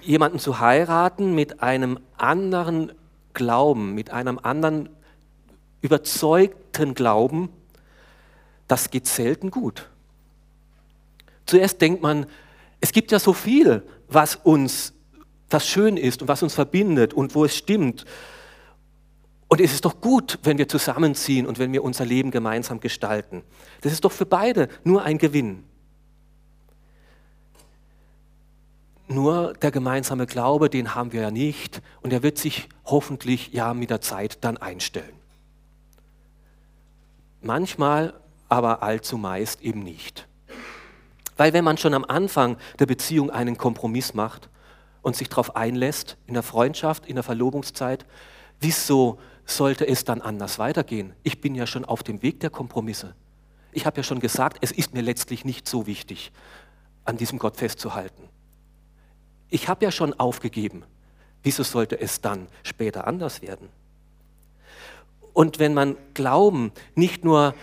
Jemanden 0.01 0.39
zu 0.39 0.61
heiraten 0.61 1.35
mit 1.35 1.63
einem 1.63 1.99
anderen 2.17 2.93
Glauben, 3.35 3.95
mit 3.95 4.11
einem 4.11 4.39
anderen 4.39 4.89
überzeugten 5.81 6.95
Glauben, 6.95 7.51
das 8.69 8.91
geht 8.91 9.07
selten 9.07 9.51
gut. 9.51 9.89
Zuerst 11.47 11.81
denkt 11.81 12.03
man, 12.03 12.27
es 12.83 12.91
gibt 12.91 13.13
ja 13.13 13.21
so 13.21 13.33
viel, 13.33 13.85
was 14.09 14.35
uns, 14.35 14.93
das 15.49 15.67
schön 15.67 15.97
ist 15.97 16.21
und 16.21 16.29
was 16.29 16.43
uns 16.43 16.53
verbindet 16.53 17.15
und 17.15 17.35
wo 17.37 17.45
es 17.45 17.57
stimmt. 17.57 18.05
Und 19.47 19.61
es 19.61 19.73
ist 19.73 19.85
doch 19.85 20.01
gut, 20.01 20.41
wenn 20.43 20.59
wir 20.59 20.69
zusammenziehen 20.69 21.47
und 21.47 21.61
wenn 21.61 21.73
wir 21.73 21.85
unser 21.85 22.05
Leben 22.05 22.33
gemeinsam 22.33 22.81
gestalten. 22.81 23.45
Das 23.83 23.93
ist 23.93 24.05
doch 24.05 24.11
für 24.11 24.27
beide 24.27 24.69
nur 24.83 25.05
ein 25.05 25.19
Gewinn. 25.19 25.63
Nur 29.07 29.53
der 29.53 29.71
gemeinsame 29.71 30.27
Glaube, 30.27 30.69
den 30.69 30.97
haben 30.97 31.13
wir 31.13 31.21
ja 31.21 31.31
nicht 31.31 31.83
und 32.01 32.13
er 32.13 32.25
wird 32.25 32.37
sich 32.37 32.69
hoffentlich 32.85 33.53
ja 33.53 33.75
mit 33.75 33.91
der 33.91 34.01
Zeit 34.01 34.39
dann 34.41 34.57
einstellen. 34.57 35.15
Manchmal, 37.43 38.15
aber 38.49 38.83
allzu 38.83 39.19
meist 39.19 39.63
eben 39.63 39.85
nicht. 39.85 40.27
Weil 41.37 41.53
wenn 41.53 41.65
man 41.65 41.79
schon 41.79 41.95
am 41.95 42.05
Anfang 42.05 42.57
der 42.79 42.87
Beziehung 42.87 43.31
einen 43.31 43.57
Kompromiss 43.57 44.15
macht 44.15 44.49
und 45.03 45.17
sich 45.17 45.29
darauf 45.29 45.57
einlässt, 45.57 46.17
in 46.27 46.35
der 46.35 46.43
Freundschaft, 46.43 47.07
in 47.07 47.15
der 47.15 47.25
Verlobungszeit, 47.25 48.07
wieso 48.61 49.19
sollte 49.45 49.87
es 49.87 50.05
dann 50.05 50.21
anders 50.21 50.59
weitergehen? 50.59 51.15
Ich 51.23 51.41
bin 51.41 51.55
ja 51.55 51.67
schon 51.67 51.85
auf 51.85 52.03
dem 52.03 52.23
Weg 52.23 52.41
der 52.41 52.51
Kompromisse. 52.51 53.15
Ich 53.73 53.87
habe 53.87 53.99
ja 53.99 54.03
schon 54.03 54.21
gesagt, 54.21 54.59
es 54.61 54.71
ist 54.71 54.95
mir 54.95 55.03
letztlich 55.03 55.45
nicht 55.45 55.67
so 55.67 55.87
wichtig, 55.87 56.33
an 57.05 57.17
diesem 57.17 57.39
Gott 57.39 57.57
festzuhalten. 57.57 58.29
Ich 59.49 59.69
habe 59.69 59.85
ja 59.85 59.91
schon 59.91 60.15
aufgegeben. 60.15 60.85
Wieso 61.43 61.63
sollte 61.63 62.01
es 62.01 62.21
dann 62.21 62.47
später 62.63 63.07
anders 63.07 63.43
werden? 63.43 63.69
Und 65.33 65.59
wenn 65.59 65.75
man 65.75 65.97
Glauben 66.15 66.73
nicht 66.95 67.25
nur 67.25 67.55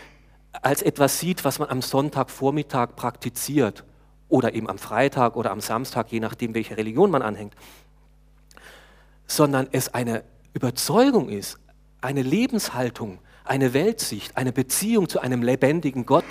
als 0.62 0.82
etwas 0.82 1.20
sieht, 1.20 1.46
was 1.46 1.60
man 1.60 1.70
am 1.70 1.82
Sonntagvormittag 1.82 2.96
praktiziert 2.96 3.84
oder 4.28 4.54
eben 4.54 4.70
am 4.70 4.78
Freitag 4.78 5.36
oder 5.36 5.52
am 5.52 5.62
Samstag, 5.62 6.12
je 6.12 6.20
nachdem, 6.20 6.54
welche 6.54 6.78
Religion 6.78 7.12
man 7.12 7.22
anhängt, 7.22 7.56
sondern 9.26 9.68
es 9.72 9.94
eine 9.94 10.24
Überzeugung 10.54 11.30
ist, 11.30 11.60
eine 12.02 12.22
Lebenshaltung, 12.22 13.20
eine 13.44 13.74
Weltsicht, 13.74 14.38
eine 14.38 14.52
Beziehung 14.52 15.10
zu 15.10 15.20
einem 15.20 15.42
lebendigen 15.42 16.06
Gott, 16.06 16.26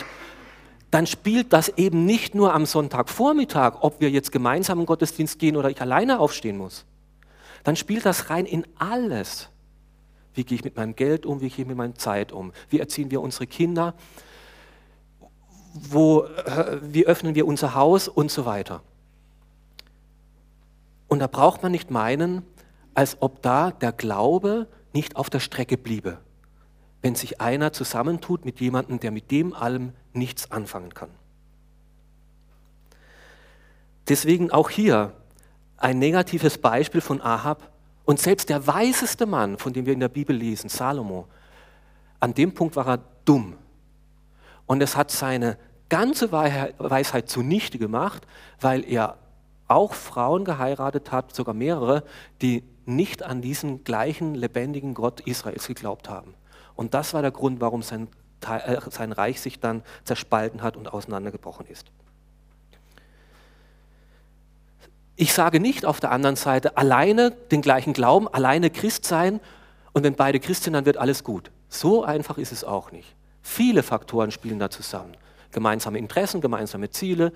dann 0.91 1.07
spielt 1.07 1.53
das 1.53 1.69
eben 1.71 2.07
nicht 2.07 2.35
nur 2.35 2.55
am 2.55 2.65
Sonntagvormittag, 2.65 3.79
ob 3.81 4.01
wir 4.01 4.11
jetzt 4.11 4.33
gemeinsam 4.33 4.81
im 4.81 4.87
Gottesdienst 4.87 5.39
gehen 5.39 5.57
oder 5.57 5.69
ich 5.69 5.81
alleine 5.81 6.19
aufstehen 6.19 6.57
muss. 6.57 6.87
Dann 7.65 7.77
spielt 7.77 8.07
das 8.07 8.31
rein 8.31 8.47
in 8.47 8.67
alles. 8.79 9.51
Wie 10.39 10.45
gehe 10.45 10.55
ich 10.55 10.63
mit 10.63 10.77
meinem 10.77 10.95
Geld 10.95 11.27
um? 11.27 11.41
Wie 11.41 11.49
gehe 11.49 11.65
ich 11.65 11.67
mit 11.67 11.77
meiner 11.77 11.97
Zeit 11.97 12.31
um? 12.31 12.53
Wie 12.71 12.79
erziehen 12.79 13.11
wir 13.11 13.21
unsere 13.21 13.49
Kinder? 13.49 13.95
Wo, 15.75 16.23
äh, 16.23 16.79
wie 16.81 17.07
öffnen 17.07 17.35
wir 17.35 17.45
unser 17.45 17.75
Haus 17.75 18.07
und 18.07 18.31
so 18.31 18.47
weiter? 18.47 18.85
Und 21.09 21.19
da 21.19 21.27
braucht 21.27 21.65
man 21.65 21.73
nicht 21.73 21.91
meinen, 21.91 22.45
als 22.95 23.17
ob 23.19 23.43
da 23.43 23.73
der 23.73 23.91
Glaube 23.91 24.69
nicht 24.93 25.17
auf 25.17 25.29
der 25.29 25.41
Strecke 25.41 25.77
bliebe, 25.77 26.19
wenn 27.03 27.17
sich 27.17 27.41
einer 27.41 27.73
zusammentut 27.73 28.45
mit 28.45 28.61
jemandem, 28.61 29.01
der 29.01 29.11
mit 29.11 29.33
dem 29.33 29.53
allem 29.53 29.93
nichts 30.13 30.53
anfangen 30.53 30.95
kann. 30.95 31.11
Deswegen 34.09 34.53
auch 34.53 34.71
hier 34.71 35.15
ein 35.79 35.99
negatives 35.99 36.59
Beispiel 36.59 37.01
von 37.01 37.21
Ahab, 37.21 37.73
und 38.09 38.19
selbst 38.19 38.49
der 38.49 38.67
weiseste 38.67 39.27
Mann, 39.27 39.59
von 39.59 39.75
dem 39.75 39.85
wir 39.85 39.93
in 39.93 40.01
der 40.01 40.09
Bibel 40.09 40.35
lesen, 40.35 40.71
Salomo, 40.71 41.27
an 42.21 42.33
dem 42.33 42.55
Punkt 42.55 42.75
war 42.75 42.89
er 42.89 43.01
dumm. 43.27 43.59
Und 44.65 44.83
es 44.83 44.97
hat 44.97 45.11
seine 45.11 45.59
ganze 45.91 46.33
Weisheit 46.33 47.29
zunichte 47.29 47.77
gemacht, 47.77 48.27
weil 48.63 48.91
er 48.91 49.19
auch 49.67 49.93
Frauen 49.93 50.47
geheiratet 50.47 51.13
hat, 51.13 51.35
sogar 51.35 51.53
mehrere, 51.53 52.03
die 52.41 52.65
nicht 52.87 53.25
an 53.25 53.43
diesen 53.43 53.85
gleichen 53.85 54.35
lebendigen 54.35 54.95
Gott 54.95 55.21
Israels 55.21 55.67
geglaubt 55.67 56.09
haben. 56.09 56.33
Und 56.77 56.95
das 56.95 57.13
war 57.13 57.21
der 57.21 57.31
Grund, 57.31 57.61
warum 57.61 57.83
sein, 57.83 58.09
äh, 58.49 58.81
sein 58.89 59.13
Reich 59.13 59.39
sich 59.39 59.61
dann 59.61 59.83
zerspalten 60.05 60.63
hat 60.63 60.79
und 60.79 60.91
auseinandergebrochen 60.91 61.67
ist. 61.67 61.93
Ich 65.21 65.33
sage 65.33 65.59
nicht 65.59 65.85
auf 65.85 65.99
der 65.99 66.13
anderen 66.13 66.37
Seite, 66.37 66.77
alleine 66.77 67.33
den 67.33 67.61
gleichen 67.61 67.93
Glauben, 67.93 68.29
alleine 68.29 68.71
Christ 68.71 69.05
sein 69.05 69.41
und 69.93 70.05
wenn 70.05 70.15
beide 70.15 70.39
Christ 70.39 70.63
sind, 70.63 70.75
dann 70.75 70.87
wird 70.87 70.97
alles 70.97 71.25
gut. 71.25 71.51
So 71.69 72.05
einfach 72.05 72.39
ist 72.39 72.53
es 72.53 72.63
auch 72.63 72.93
nicht. 72.93 73.17
Viele 73.43 73.83
Faktoren 73.83 74.31
spielen 74.31 74.61
da 74.61 74.71
zusammen. 74.71 75.17
Gemeinsame 75.51 75.99
Interessen, 75.99 76.41
gemeinsame 76.41 76.89
Ziele, 76.91 77.33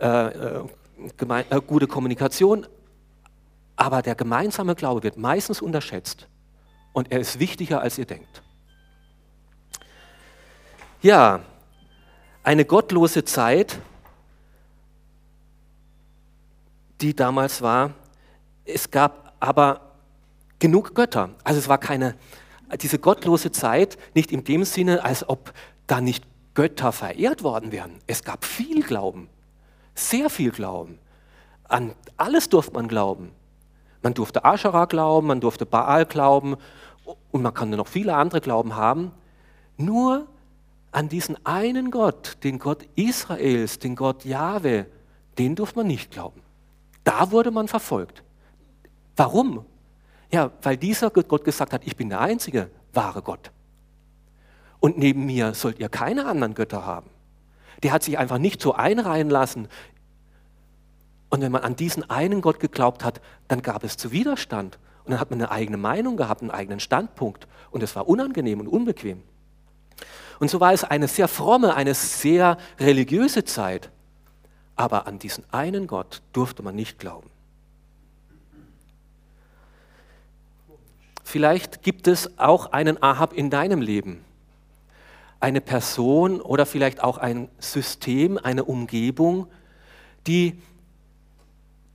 äh, 0.00 0.28
äh, 0.28 0.64
geme 1.18 1.44
äh, 1.50 1.60
gute 1.60 1.86
Kommunikation. 1.86 2.66
Aber 3.76 4.00
der 4.00 4.14
gemeinsame 4.14 4.74
Glaube 4.74 5.02
wird 5.02 5.18
meistens 5.18 5.60
unterschätzt 5.60 6.26
und 6.94 7.12
er 7.12 7.20
ist 7.20 7.38
wichtiger, 7.38 7.82
als 7.82 7.98
ihr 7.98 8.06
denkt. 8.06 8.42
Ja, 11.02 11.40
eine 12.44 12.64
gottlose 12.64 13.26
Zeit 13.26 13.78
die 17.00 17.14
damals 17.14 17.62
war. 17.62 17.92
Es 18.64 18.90
gab 18.90 19.34
aber 19.40 19.80
genug 20.58 20.94
Götter. 20.94 21.30
Also 21.44 21.58
es 21.58 21.68
war 21.68 21.78
keine, 21.78 22.14
diese 22.80 22.98
gottlose 22.98 23.50
Zeit, 23.50 23.98
nicht 24.14 24.32
in 24.32 24.44
dem 24.44 24.64
Sinne, 24.64 25.04
als 25.04 25.28
ob 25.28 25.52
da 25.86 26.00
nicht 26.00 26.24
Götter 26.54 26.92
verehrt 26.92 27.42
worden 27.42 27.72
wären. 27.72 27.92
Es 28.06 28.22
gab 28.22 28.44
viel 28.44 28.82
Glauben, 28.82 29.28
sehr 29.94 30.30
viel 30.30 30.50
Glauben. 30.50 30.98
An 31.64 31.94
alles 32.16 32.48
durfte 32.48 32.74
man 32.74 32.88
glauben. 32.88 33.30
Man 34.02 34.14
durfte 34.14 34.44
Aschera 34.44 34.86
glauben, 34.86 35.26
man 35.26 35.40
durfte 35.40 35.66
Baal 35.66 36.06
glauben 36.06 36.56
und 37.30 37.42
man 37.42 37.54
kann 37.54 37.70
noch 37.70 37.86
viele 37.86 38.14
andere 38.14 38.40
Glauben 38.40 38.74
haben. 38.76 39.12
Nur 39.76 40.26
an 40.90 41.08
diesen 41.08 41.44
einen 41.46 41.90
Gott, 41.90 42.38
den 42.42 42.58
Gott 42.58 42.86
Israels, 42.96 43.78
den 43.78 43.96
Gott 43.96 44.24
Jahwe, 44.24 44.86
den 45.38 45.54
durfte 45.54 45.78
man 45.78 45.86
nicht 45.86 46.10
glauben. 46.10 46.42
Da 47.04 47.30
wurde 47.30 47.50
man 47.50 47.68
verfolgt. 47.68 48.22
Warum? 49.16 49.64
Ja, 50.32 50.50
weil 50.62 50.76
dieser 50.76 51.10
Gott 51.10 51.44
gesagt 51.44 51.72
hat, 51.72 51.82
ich 51.84 51.96
bin 51.96 52.08
der 52.08 52.20
einzige 52.20 52.70
wahre 52.92 53.22
Gott. 53.22 53.50
und 54.80 54.98
neben 54.98 55.26
mir 55.26 55.54
sollt 55.54 55.78
ihr 55.78 55.88
keine 55.88 56.26
anderen 56.26 56.54
Götter 56.54 56.84
haben. 56.86 57.10
Der 57.82 57.92
hat 57.92 58.02
sich 58.02 58.18
einfach 58.18 58.38
nicht 58.38 58.60
so 58.60 58.74
einreihen 58.74 59.30
lassen. 59.30 59.68
Und 61.28 61.42
wenn 61.42 61.52
man 61.52 61.62
an 61.62 61.76
diesen 61.76 62.08
einen 62.10 62.40
Gott 62.40 62.58
geglaubt 62.60 63.04
hat, 63.04 63.20
dann 63.46 63.62
gab 63.62 63.84
es 63.84 63.96
zu 63.96 64.10
Widerstand. 64.10 64.78
Und 65.04 65.12
dann 65.12 65.20
hat 65.20 65.30
man 65.30 65.40
eine 65.40 65.50
eigene 65.50 65.76
Meinung 65.76 66.16
gehabt, 66.16 66.40
einen 66.42 66.50
eigenen 66.50 66.80
Standpunkt. 66.80 67.46
Und 67.70 67.82
es 67.82 67.94
war 67.94 68.08
unangenehm 68.08 68.60
und 68.60 68.68
unbequem. 68.68 69.22
Und 70.40 70.50
so 70.50 70.60
war 70.60 70.72
es 70.72 70.84
eine 70.84 71.08
sehr 71.08 71.28
fromme, 71.28 71.74
eine 71.74 71.94
sehr 71.94 72.56
religiöse 72.78 73.44
Zeit. 73.44 73.90
Aber 74.80 75.06
an 75.06 75.18
diesen 75.18 75.44
einen 75.52 75.86
Gott 75.86 76.22
durfte 76.32 76.62
man 76.62 76.74
nicht 76.74 76.98
glauben. 76.98 77.28
Vielleicht 81.22 81.82
gibt 81.82 82.08
es 82.08 82.38
auch 82.38 82.72
einen 82.72 83.02
Ahab 83.02 83.34
in 83.34 83.50
deinem 83.50 83.82
Leben. 83.82 84.24
Eine 85.38 85.60
Person 85.60 86.40
oder 86.40 86.64
vielleicht 86.64 87.04
auch 87.04 87.18
ein 87.18 87.50
System, 87.58 88.38
eine 88.38 88.64
Umgebung, 88.64 89.48
die 90.26 90.62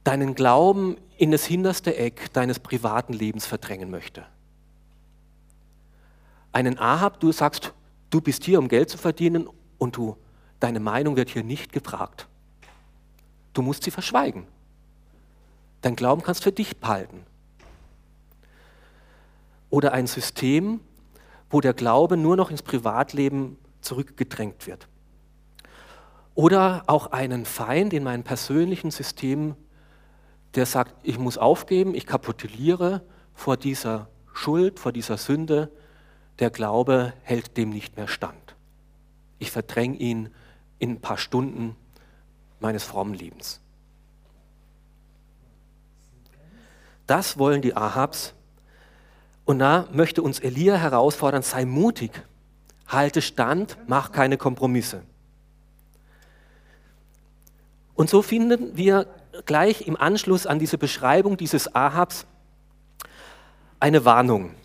deinen 0.04 0.36
Glauben 0.36 0.98
in 1.18 1.32
das 1.32 1.44
hinterste 1.44 1.96
Eck 1.96 2.32
deines 2.34 2.60
privaten 2.60 3.14
Lebens 3.14 3.48
verdrängen 3.48 3.90
möchte. 3.90 4.28
Einen 6.52 6.78
Ahab, 6.78 7.20
du 7.20 7.32
sagst, 7.32 7.74
du 8.12 8.22
bist 8.22 8.44
hier, 8.44 8.60
um 8.60 8.68
Geld 8.68 8.92
zu 8.92 9.00
verdienen 9.00 9.50
und 9.80 9.98
du, 9.98 10.18
deine 10.60 10.80
Meinung 10.80 11.16
wird 11.16 11.32
hier 11.32 11.44
nicht 11.44 11.74
gefragt. 11.74 12.28
Du 13.56 13.62
musst 13.62 13.84
sie 13.84 13.92
verschweigen. 13.92 14.46
Dein 15.82 15.96
Glauben 15.96 16.22
kannst 16.22 16.44
für 16.44 16.52
dich 16.52 16.78
behalten. 16.78 17.26
Oder 19.70 19.94
ein 19.94 20.08
System, 20.08 20.82
wo 21.50 21.62
der 21.62 21.74
Glaube 21.74 22.18
nur 22.18 22.36
noch 22.36 22.52
ins 22.52 22.62
Privatleben 22.62 23.58
zurückgedrängt 23.82 24.68
wird. 24.68 24.88
Oder 26.34 26.84
auch 26.88 27.08
einen 27.08 27.46
Feind 27.46 27.94
in 27.94 28.04
meinem 28.04 28.24
persönlichen 28.24 28.92
System, 28.92 29.56
der 30.56 30.66
sagt, 30.66 30.94
ich 31.04 31.18
muss 31.18 31.38
aufgeben, 31.38 31.96
ich 31.96 32.06
kapituliere 32.06 33.04
vor 33.34 33.56
dieser 33.56 34.10
Schuld, 34.34 34.80
vor 34.80 34.92
dieser 34.92 35.18
Sünde. 35.18 35.72
Der 36.40 36.50
Glaube 36.50 37.14
hält 37.22 37.56
dem 37.56 37.70
nicht 37.70 37.96
mehr 37.96 38.10
stand. 38.10 38.56
Ich 39.40 39.52
verdränge 39.52 39.96
ihn 39.96 40.30
in 40.78 40.92
ein 40.92 41.02
paar 41.02 41.18
Stunden 41.18 41.78
meines 42.66 42.84
frommen 42.84 43.14
Lebens. 43.14 43.60
Das 47.06 47.38
wollen 47.38 47.62
die 47.62 47.76
Ahabs. 47.78 48.34
Und 49.46 49.60
da 49.60 49.88
möchte 49.92 50.24
uns 50.24 50.40
Elia 50.40 50.76
herausfordern, 50.76 51.44
sei 51.44 51.66
mutig, 51.66 52.12
halte 52.88 53.22
stand, 53.22 53.78
mach 53.86 54.12
keine 54.12 54.38
Kompromisse. 54.38 55.04
Und 57.94 58.10
so 58.10 58.24
finden 58.24 58.76
wir 58.76 59.06
gleich 59.46 59.86
im 59.88 59.96
Anschluss 59.96 60.48
an 60.48 60.58
diese 60.58 60.80
Beschreibung 60.80 61.38
dieses 61.38 61.76
Ahabs 61.76 62.26
eine 63.80 64.04
Warnung. 64.04 64.56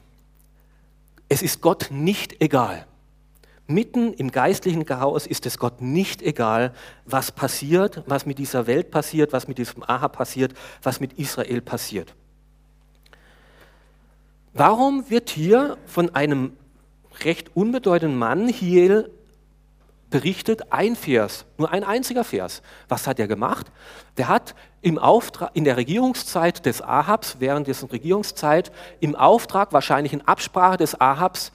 Es 1.29 1.43
ist 1.43 1.61
Gott 1.61 1.89
nicht 1.91 2.41
egal. 2.41 2.87
Mitten 3.71 4.13
im 4.13 4.31
geistlichen 4.33 4.85
Chaos 4.85 5.27
ist 5.27 5.47
es 5.47 5.59
Gott 5.59 5.81
nicht 5.81 6.23
egal, 6.23 6.75
was 7.05 7.31
passiert, 7.31 8.03
was 8.07 8.27
mit 8.27 8.39
dieser 8.39 8.67
Welt 8.67 8.91
passiert, 8.91 9.33
was 9.33 9.47
mit 9.47 9.59
diesem 9.59 9.83
Ahab 9.85 10.17
passiert, 10.17 10.55
was 10.83 10.99
mit 10.99 11.13
Israel 11.15 11.61
passiert. 11.61 12.15
Warum 14.53 15.09
wird 15.09 15.31
hier 15.31 15.79
von 15.87 16.15
einem 16.15 16.57
recht 17.25 17.55
unbedeutenden 17.55 18.19
Mann 18.19 18.49
hier 18.49 19.09
berichtet 20.11 20.73
ein 20.73 20.97
Vers, 20.97 21.45
nur 21.57 21.71
ein 21.71 21.85
einziger 21.85 22.25
Vers. 22.25 22.63
Was 22.89 23.07
hat 23.07 23.21
er 23.21 23.29
gemacht? 23.29 23.71
Der 24.17 24.27
hat 24.27 24.57
im 24.83 24.99
Auftrag, 24.99 25.51
in 25.55 25.63
der 25.63 25.77
Regierungszeit 25.77 26.67
des 26.67 26.83
Ahabs, 26.83 27.37
während 27.39 27.69
dessen 27.69 27.89
Regierungszeit, 27.89 28.73
im 28.99 29.15
Auftrag, 29.15 29.73
wahrscheinlich 29.73 30.13
in 30.13 30.27
Absprache 30.27 30.79
des 30.79 31.01
Ahabs, 31.01 31.53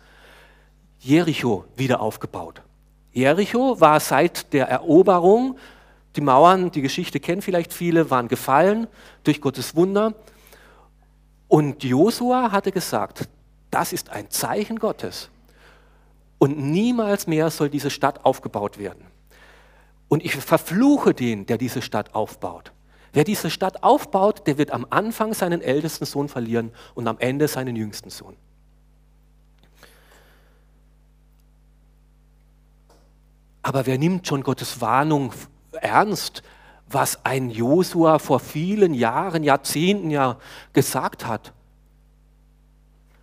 Jericho 1.06 1.66
wieder 1.76 2.02
aufgebaut. 2.02 2.64
Jericho 3.12 3.80
war 3.80 4.00
seit 4.00 4.52
der 4.54 4.70
Eroberung, 4.70 5.56
die 6.16 6.22
Mauern, 6.22 6.72
die 6.72 6.82
Geschichte 6.82 7.20
kennen 7.20 7.44
vielleicht 7.44 7.74
viele, 7.74 8.10
waren 8.10 8.28
gefallen 8.28 8.88
durch 9.24 9.40
Gottes 9.40 9.76
Wunder. 9.76 10.16
Und 11.48 11.84
Josua 11.84 12.52
hatte 12.52 12.72
gesagt, 12.72 13.30
das 13.70 13.94
ist 13.94 14.10
ein 14.10 14.32
Zeichen 14.32 14.80
Gottes. 14.80 15.30
Und 16.40 16.58
niemals 16.58 17.28
mehr 17.28 17.52
soll 17.52 17.70
diese 17.70 17.92
Stadt 17.92 18.26
aufgebaut 18.26 18.80
werden. 18.80 19.06
Und 20.08 20.26
ich 20.26 20.36
verfluche 20.36 21.14
den, 21.14 21.46
der 21.46 21.60
diese 21.60 21.84
Stadt 21.84 22.16
aufbaut. 22.16 22.72
Wer 23.14 23.26
diese 23.26 23.52
Stadt 23.52 23.84
aufbaut, 23.84 24.48
der 24.48 24.58
wird 24.58 24.72
am 24.72 24.88
Anfang 24.90 25.36
seinen 25.36 25.62
ältesten 25.62 26.06
Sohn 26.06 26.30
verlieren 26.30 26.72
und 26.96 27.08
am 27.08 27.20
Ende 27.20 27.48
seinen 27.48 27.76
jüngsten 27.76 28.10
Sohn. 28.10 28.36
Aber 33.66 33.88
wer 33.88 33.98
nimmt 33.98 34.28
schon 34.28 34.44
Gottes 34.44 34.80
Warnung 34.80 35.34
ernst, 35.72 36.44
was 36.88 37.26
ein 37.26 37.50
Josua 37.50 38.20
vor 38.20 38.40
vielen 38.40 38.94
Jahren, 38.94 39.42
Jahrzehnten 39.42 40.12
ja 40.12 40.38
gesagt 40.74 41.26
hat? 41.26 41.52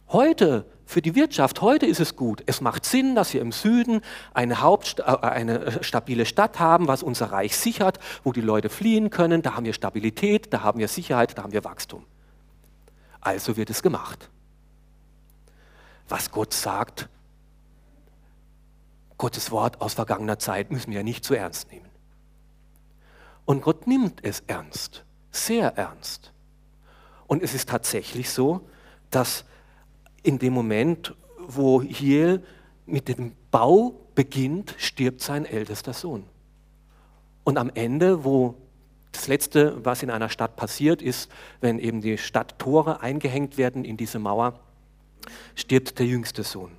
Heute 0.08 0.66
für 0.84 1.00
die 1.00 1.14
Wirtschaft 1.14 1.60
heute 1.60 1.86
ist 1.86 2.00
es 2.00 2.16
gut. 2.16 2.42
Es 2.46 2.60
macht 2.60 2.84
Sinn, 2.84 3.14
dass 3.14 3.32
wir 3.32 3.40
im 3.40 3.52
Süden 3.52 4.00
eine, 4.34 4.60
Haupt, 4.60 4.98
äh, 4.98 5.04
eine 5.04 5.84
stabile 5.84 6.26
Stadt 6.26 6.58
haben, 6.58 6.88
was 6.88 7.04
unser 7.04 7.30
Reich 7.30 7.56
sichert, 7.56 8.00
wo 8.24 8.32
die 8.32 8.40
Leute 8.40 8.68
fliehen 8.68 9.10
können. 9.10 9.42
Da 9.42 9.54
haben 9.54 9.64
wir 9.64 9.72
Stabilität, 9.72 10.52
da 10.52 10.64
haben 10.64 10.80
wir 10.80 10.88
Sicherheit, 10.88 11.38
da 11.38 11.44
haben 11.44 11.52
wir 11.52 11.62
Wachstum. 11.62 12.04
Also 13.20 13.56
wird 13.56 13.70
es 13.70 13.80
gemacht. 13.80 14.28
Was 16.08 16.32
Gott 16.32 16.52
sagt, 16.52 17.08
Gottes 19.22 19.52
Wort 19.52 19.80
aus 19.80 19.94
vergangener 19.94 20.40
Zeit 20.40 20.72
müssen 20.72 20.90
wir 20.90 20.96
ja 20.96 21.04
nicht 21.04 21.24
zu 21.24 21.34
ernst 21.34 21.70
nehmen. 21.70 21.86
Und 23.44 23.62
Gott 23.62 23.86
nimmt 23.86 24.18
es 24.24 24.42
ernst, 24.48 25.04
sehr 25.30 25.76
ernst. 25.76 26.32
Und 27.28 27.40
es 27.40 27.54
ist 27.54 27.68
tatsächlich 27.68 28.30
so, 28.30 28.66
dass 29.10 29.44
in 30.24 30.40
dem 30.40 30.52
Moment, 30.52 31.14
wo 31.38 31.80
Hiel 31.80 32.42
mit 32.84 33.06
dem 33.06 33.36
Bau 33.52 33.94
beginnt, 34.16 34.74
stirbt 34.76 35.20
sein 35.20 35.44
ältester 35.44 35.92
Sohn. 35.92 36.24
Und 37.44 37.58
am 37.58 37.70
Ende, 37.74 38.24
wo 38.24 38.56
das 39.12 39.28
Letzte, 39.28 39.84
was 39.84 40.02
in 40.02 40.10
einer 40.10 40.30
Stadt 40.30 40.56
passiert 40.56 41.00
ist, 41.00 41.30
wenn 41.60 41.78
eben 41.78 42.00
die 42.00 42.18
Stadttore 42.18 43.02
eingehängt 43.02 43.56
werden 43.56 43.84
in 43.84 43.96
diese 43.96 44.18
Mauer, 44.18 44.58
stirbt 45.54 46.00
der 46.00 46.06
jüngste 46.06 46.42
Sohn. 46.42 46.72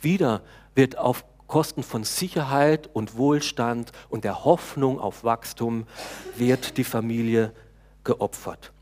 Wieder 0.00 0.42
wird 0.76 0.96
auf 0.96 1.24
Kosten 1.48 1.82
von 1.82 2.04
Sicherheit 2.04 2.88
und 2.92 3.16
Wohlstand 3.16 3.90
und 4.08 4.22
der 4.22 4.44
Hoffnung 4.44 5.00
auf 5.00 5.24
Wachstum 5.24 5.86
wird 6.36 6.76
die 6.76 6.84
Familie 6.84 7.52
geopfert. 8.04 8.72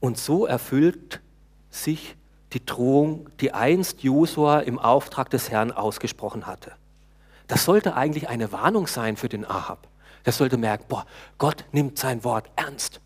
Und 0.00 0.16
so 0.16 0.46
erfüllt 0.46 1.20
sich 1.70 2.16
die 2.52 2.64
Drohung, 2.64 3.28
die 3.40 3.52
einst 3.52 4.02
Josua 4.02 4.60
im 4.60 4.78
Auftrag 4.78 5.28
des 5.28 5.50
Herrn 5.50 5.72
ausgesprochen 5.72 6.46
hatte. 6.46 6.72
Das 7.48 7.64
sollte 7.64 7.94
eigentlich 7.94 8.28
eine 8.28 8.52
Warnung 8.52 8.86
sein 8.86 9.16
für 9.16 9.28
den 9.28 9.44
Ahab. 9.44 9.88
Der 10.24 10.32
sollte 10.32 10.56
merken, 10.56 10.84
boah, 10.88 11.04
Gott 11.38 11.64
nimmt 11.72 11.98
sein 11.98 12.22
Wort 12.22 12.48
ernst. 12.56 13.00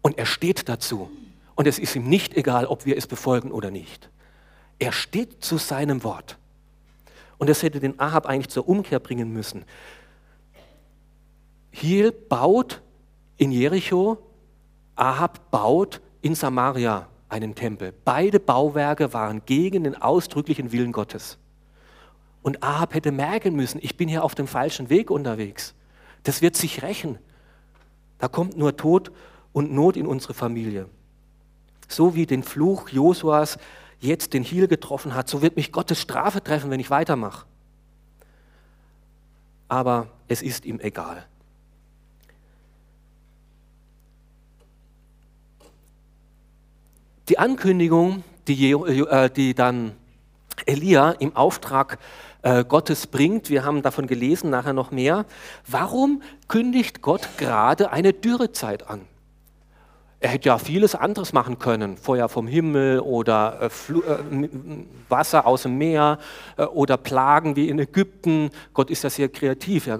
Und 0.00 0.18
er 0.18 0.26
steht 0.26 0.68
dazu. 0.68 1.10
Und 1.54 1.66
es 1.66 1.78
ist 1.78 1.94
ihm 1.94 2.08
nicht 2.08 2.34
egal, 2.34 2.66
ob 2.66 2.86
wir 2.86 2.96
es 2.96 3.06
befolgen 3.06 3.52
oder 3.52 3.70
nicht. 3.70 4.08
Er 4.78 4.92
steht 4.92 5.44
zu 5.44 5.58
seinem 5.58 6.04
Wort. 6.04 6.38
Und 7.38 7.48
das 7.48 7.62
hätte 7.62 7.80
den 7.80 7.98
Ahab 8.00 8.26
eigentlich 8.26 8.48
zur 8.48 8.68
Umkehr 8.68 9.00
bringen 9.00 9.32
müssen. 9.32 9.64
Hiel 11.70 12.12
baut 12.12 12.80
in 13.36 13.50
Jericho 13.50 14.18
Ahab 14.96 15.50
baut 15.50 16.00
in 16.22 16.34
Samaria 16.34 17.08
einen 17.28 17.54
Tempel. 17.54 17.92
Beide 18.04 18.38
Bauwerke 18.38 19.12
waren 19.12 19.42
gegen 19.44 19.84
den 19.84 20.00
ausdrücklichen 20.00 20.70
Willen 20.72 20.92
Gottes. 20.92 21.38
Und 22.42 22.62
Ahab 22.62 22.94
hätte 22.94 23.10
merken 23.10 23.56
müssen, 23.56 23.80
ich 23.82 23.96
bin 23.96 24.08
hier 24.08 24.22
auf 24.22 24.34
dem 24.34 24.46
falschen 24.46 24.90
Weg 24.90 25.10
unterwegs. 25.10 25.74
Das 26.22 26.42
wird 26.42 26.56
sich 26.56 26.82
rächen. 26.82 27.18
Da 28.18 28.28
kommt 28.28 28.56
nur 28.56 28.76
Tod 28.76 29.10
und 29.52 29.72
Not 29.72 29.96
in 29.96 30.06
unsere 30.06 30.34
Familie. 30.34 30.88
So 31.88 32.14
wie 32.14 32.26
den 32.26 32.42
Fluch 32.42 32.88
Josuas 32.90 33.58
jetzt 34.04 34.32
den 34.32 34.42
Hiel 34.42 34.68
getroffen 34.68 35.14
hat, 35.14 35.28
so 35.28 35.42
wird 35.42 35.56
mich 35.56 35.72
Gottes 35.72 36.00
Strafe 36.00 36.42
treffen, 36.42 36.70
wenn 36.70 36.80
ich 36.80 36.90
weitermache. 36.90 37.46
Aber 39.68 40.08
es 40.28 40.42
ist 40.42 40.64
ihm 40.64 40.78
egal. 40.80 41.24
Die 47.28 47.38
Ankündigung 47.38 48.22
die, 48.48 48.72
äh, 48.72 49.30
die 49.30 49.54
dann 49.54 49.92
Elia 50.66 51.10
im 51.12 51.34
Auftrag 51.36 51.98
äh, 52.42 52.64
Gottes 52.64 53.06
bringt. 53.06 53.50
Wir 53.50 53.64
haben 53.64 53.82
davon 53.82 54.06
gelesen, 54.06 54.50
nachher 54.50 54.72
noch 54.72 54.90
mehr. 54.90 55.24
Warum 55.66 56.22
kündigt 56.48 57.02
Gott 57.02 57.28
gerade 57.38 57.90
eine 57.90 58.12
Dürrezeit 58.12 58.88
an? 58.88 59.02
Er 60.24 60.30
hätte 60.30 60.48
ja 60.48 60.56
vieles 60.56 60.94
anderes 60.94 61.34
machen 61.34 61.58
können, 61.58 61.98
Feuer 61.98 62.30
vom 62.30 62.46
Himmel 62.46 63.00
oder 63.00 63.60
äh, 63.60 63.92
äh, 63.92 64.48
Wasser 65.10 65.46
aus 65.46 65.64
dem 65.64 65.76
Meer 65.76 66.18
äh, 66.56 66.62
oder 66.62 66.96
Plagen 66.96 67.56
wie 67.56 67.68
in 67.68 67.78
Ägypten. 67.78 68.50
Gott 68.72 68.88
ist 68.88 69.04
ja 69.04 69.10
sehr 69.10 69.28
kreativ. 69.28 69.86
Ja, 69.86 69.98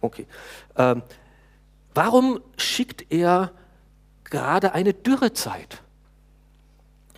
okay. 0.00 0.28
Ähm, 0.76 1.02
warum 1.92 2.38
schickt 2.56 3.06
er 3.10 3.50
gerade 4.22 4.74
eine 4.74 4.94
Dürrezeit? 4.94 5.82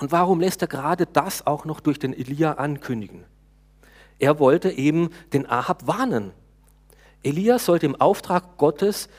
Und 0.00 0.10
warum 0.10 0.40
lässt 0.40 0.62
er 0.62 0.68
gerade 0.68 1.04
das 1.04 1.46
auch 1.46 1.66
noch 1.66 1.80
durch 1.80 1.98
den 1.98 2.14
Elia 2.14 2.52
ankündigen? 2.52 3.24
Er 4.18 4.38
wollte 4.38 4.70
eben 4.70 5.10
den 5.34 5.44
Ahab 5.44 5.86
warnen. 5.86 6.30
Elia 7.22 7.58
sollte 7.58 7.84
im 7.84 8.00
Auftrag 8.00 8.56
Gottes 8.56 9.10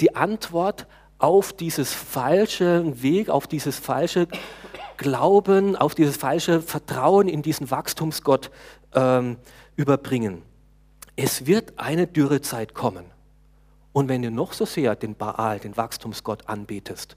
die 0.00 0.16
Antwort 0.16 0.88
auf 1.20 1.52
dieses 1.52 1.92
falsche 1.92 3.02
Weg, 3.02 3.28
auf 3.28 3.46
dieses 3.46 3.78
falsche 3.78 4.26
Glauben, 4.96 5.76
auf 5.76 5.94
dieses 5.94 6.16
falsche 6.16 6.60
Vertrauen 6.60 7.28
in 7.28 7.42
diesen 7.42 7.70
Wachstumsgott 7.70 8.50
ähm, 8.94 9.36
überbringen. 9.76 10.42
Es 11.16 11.46
wird 11.46 11.78
eine 11.78 12.06
Dürrezeit 12.06 12.74
kommen. 12.74 13.04
Und 13.92 14.08
wenn 14.08 14.22
du 14.22 14.30
noch 14.30 14.52
so 14.52 14.64
sehr 14.64 14.96
den 14.96 15.14
Baal, 15.14 15.58
den 15.58 15.76
Wachstumsgott 15.76 16.48
anbetest, 16.48 17.16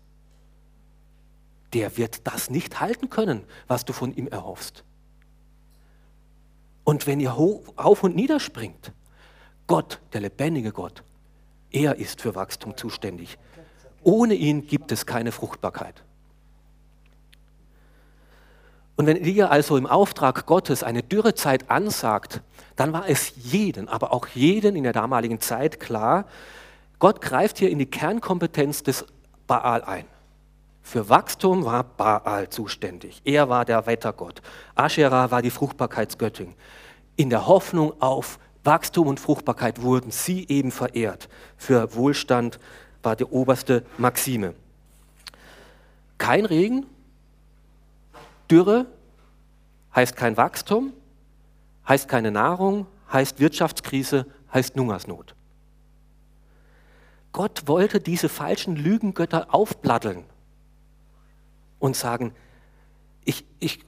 der 1.74 1.98
wird 1.98 2.28
das 2.28 2.50
nicht 2.50 2.80
halten 2.80 3.10
können, 3.10 3.44
was 3.68 3.86
du 3.86 3.94
von 3.94 4.14
ihm 4.14 4.28
erhoffst. 4.28 4.84
Und 6.84 7.08
wenn 7.08 7.20
ihr 7.20 7.38
auf 7.38 8.04
und 8.04 8.16
nieder 8.16 8.40
springt, 8.40 8.92
Gott, 9.68 10.00
der 10.12 10.22
lebendige 10.22 10.72
Gott, 10.72 11.04
er 11.72 11.96
ist 11.96 12.22
für 12.22 12.36
Wachstum 12.36 12.76
zuständig. 12.76 13.38
Ohne 14.04 14.34
ihn 14.34 14.68
gibt 14.68 14.92
es 14.92 15.06
keine 15.06 15.32
Fruchtbarkeit. 15.32 16.04
Und 18.96 19.08
wenn 19.08 19.18
Elia 19.18 19.48
also 19.48 19.76
im 19.76 19.88
Auftrag 19.88 20.46
Gottes 20.46 20.84
eine 20.84 21.02
Dürrezeit 21.02 21.70
ansagt, 21.70 22.42
dann 22.76 22.94
war 22.94 23.10
es 23.10 23.34
jeden, 23.36 23.88
aber 23.88 24.14
auch 24.14 24.28
jeden 24.28 24.76
in 24.76 24.84
der 24.84 24.94
damaligen 24.94 25.40
Zeit 25.40 25.80
klar, 25.80 26.26
Gott 27.00 27.22
greift 27.22 27.58
hier 27.58 27.70
in 27.70 27.80
die 27.80 27.86
Kernkompetenz 27.86 28.84
des 28.84 29.06
Baal 29.48 29.84
ein. 29.84 30.06
Für 30.84 31.10
Wachstum 31.10 31.66
war 31.66 31.84
Baal 31.84 32.50
zuständig. 32.50 33.22
Er 33.26 33.50
war 33.50 33.66
der 33.66 33.86
Wettergott. 33.86 34.42
Asherah 34.76 35.32
war 35.32 35.42
die 35.42 35.50
Fruchtbarkeitsgöttin. 35.50 36.54
In 37.16 37.30
der 37.30 37.48
Hoffnung 37.48 38.02
auf 38.02 38.38
Wachstum 38.64 39.08
und 39.08 39.20
Fruchtbarkeit 39.20 39.82
wurden 39.82 40.12
sie 40.12 40.48
eben 40.48 40.72
verehrt. 40.72 41.30
Für 41.58 41.96
Wohlstand 41.96 42.60
war 43.04 43.16
die 43.16 43.26
oberste 43.26 43.86
Maxime. 43.98 44.56
Kein 46.18 46.46
Regen, 46.46 46.86
Dürre 48.50 48.86
heißt 49.96 50.16
kein 50.16 50.38
Wachstum, 50.38 50.94
heißt 51.88 52.08
keine 52.08 52.32
Nahrung, 52.32 52.88
heißt 53.12 53.40
Wirtschaftskrise, 53.40 54.26
heißt 54.54 54.76
Hungersnot. 54.76 55.36
Gott 57.32 57.68
wollte 57.68 58.00
diese 58.00 58.30
falschen 58.30 58.76
Lügengötter 58.76 59.54
aufbladdeln 59.54 60.24
und 61.80 61.96
sagen, 61.96 62.34
ich, 63.26 63.44
ich, 63.60 63.80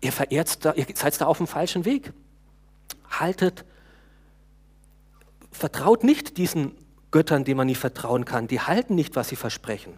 ihr 0.00 0.12
verehrt 0.12 0.58
ihr 0.76 0.86
seid 0.94 1.20
da 1.20 1.26
auf 1.26 1.38
dem 1.38 1.46
falschen 1.46 1.84
Weg. 1.84 2.12
Haltet, 3.10 3.64
vertraut 5.50 6.04
nicht 6.04 6.36
diesen 6.36 6.76
Göttern, 7.10 7.44
denen 7.44 7.56
man 7.56 7.66
nicht 7.66 7.78
vertrauen 7.78 8.24
kann. 8.24 8.46
Die 8.46 8.60
halten 8.60 8.94
nicht, 8.94 9.16
was 9.16 9.28
sie 9.28 9.36
versprechen. 9.36 9.94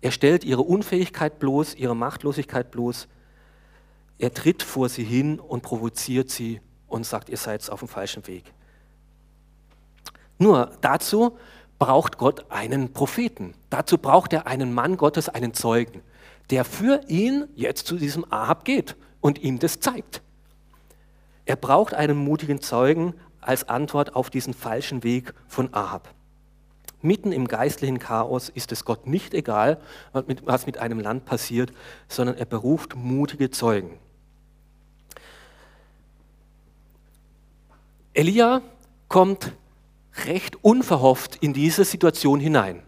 Er 0.00 0.10
stellt 0.10 0.44
ihre 0.44 0.62
Unfähigkeit 0.62 1.38
bloß, 1.38 1.74
ihre 1.74 1.96
Machtlosigkeit 1.96 2.70
bloß. 2.70 3.08
Er 4.18 4.32
tritt 4.32 4.62
vor 4.62 4.88
sie 4.88 5.04
hin 5.04 5.40
und 5.40 5.62
provoziert 5.62 6.30
sie 6.30 6.60
und 6.86 7.06
sagt, 7.06 7.28
ihr 7.28 7.36
seid 7.36 7.68
auf 7.70 7.80
dem 7.80 7.88
falschen 7.88 8.26
Weg. 8.26 8.44
Nur 10.38 10.72
dazu 10.80 11.38
braucht 11.78 12.18
Gott 12.18 12.50
einen 12.50 12.92
Propheten. 12.92 13.54
Dazu 13.70 13.98
braucht 13.98 14.32
er 14.32 14.46
einen 14.46 14.72
Mann 14.72 14.96
Gottes, 14.96 15.28
einen 15.28 15.54
Zeugen, 15.54 16.02
der 16.50 16.64
für 16.64 17.00
ihn 17.08 17.48
jetzt 17.54 17.86
zu 17.86 17.96
diesem 17.96 18.30
Ahab 18.30 18.64
geht 18.64 18.96
und 19.20 19.38
ihm 19.42 19.58
das 19.58 19.80
zeigt. 19.80 20.22
Er 21.46 21.56
braucht 21.56 21.94
einen 21.94 22.16
mutigen 22.16 22.60
Zeugen, 22.60 23.14
als 23.46 23.68
Antwort 23.68 24.16
auf 24.16 24.30
diesen 24.30 24.54
falschen 24.54 25.02
Weg 25.02 25.34
von 25.48 25.72
Ahab. 25.72 26.12
Mitten 27.02 27.32
im 27.32 27.48
geistlichen 27.48 27.98
Chaos 27.98 28.48
ist 28.48 28.72
es 28.72 28.84
Gott 28.84 29.06
nicht 29.06 29.34
egal, 29.34 29.78
was 30.12 30.66
mit 30.66 30.78
einem 30.78 31.00
Land 31.00 31.26
passiert, 31.26 31.72
sondern 32.08 32.36
er 32.36 32.46
beruft 32.46 32.96
mutige 32.96 33.50
Zeugen. 33.50 33.98
Elia 38.14 38.62
kommt 39.08 39.52
recht 40.26 40.62
unverhofft 40.62 41.36
in 41.36 41.52
diese 41.52 41.84
Situation 41.84 42.38
hinein. 42.40 42.82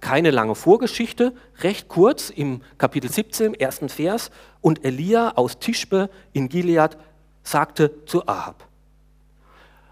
Keine 0.00 0.30
lange 0.30 0.54
Vorgeschichte, 0.54 1.34
recht 1.58 1.88
kurz 1.88 2.30
im 2.30 2.62
Kapitel 2.78 3.10
17, 3.10 3.46
im 3.46 3.54
ersten 3.54 3.88
Vers. 3.88 4.30
Und 4.60 4.84
Elia 4.84 5.32
aus 5.32 5.58
Tischbe 5.58 6.10
in 6.32 6.48
Gilead 6.48 6.96
sagte 7.42 8.04
zu 8.06 8.28
Ahab, 8.28 8.65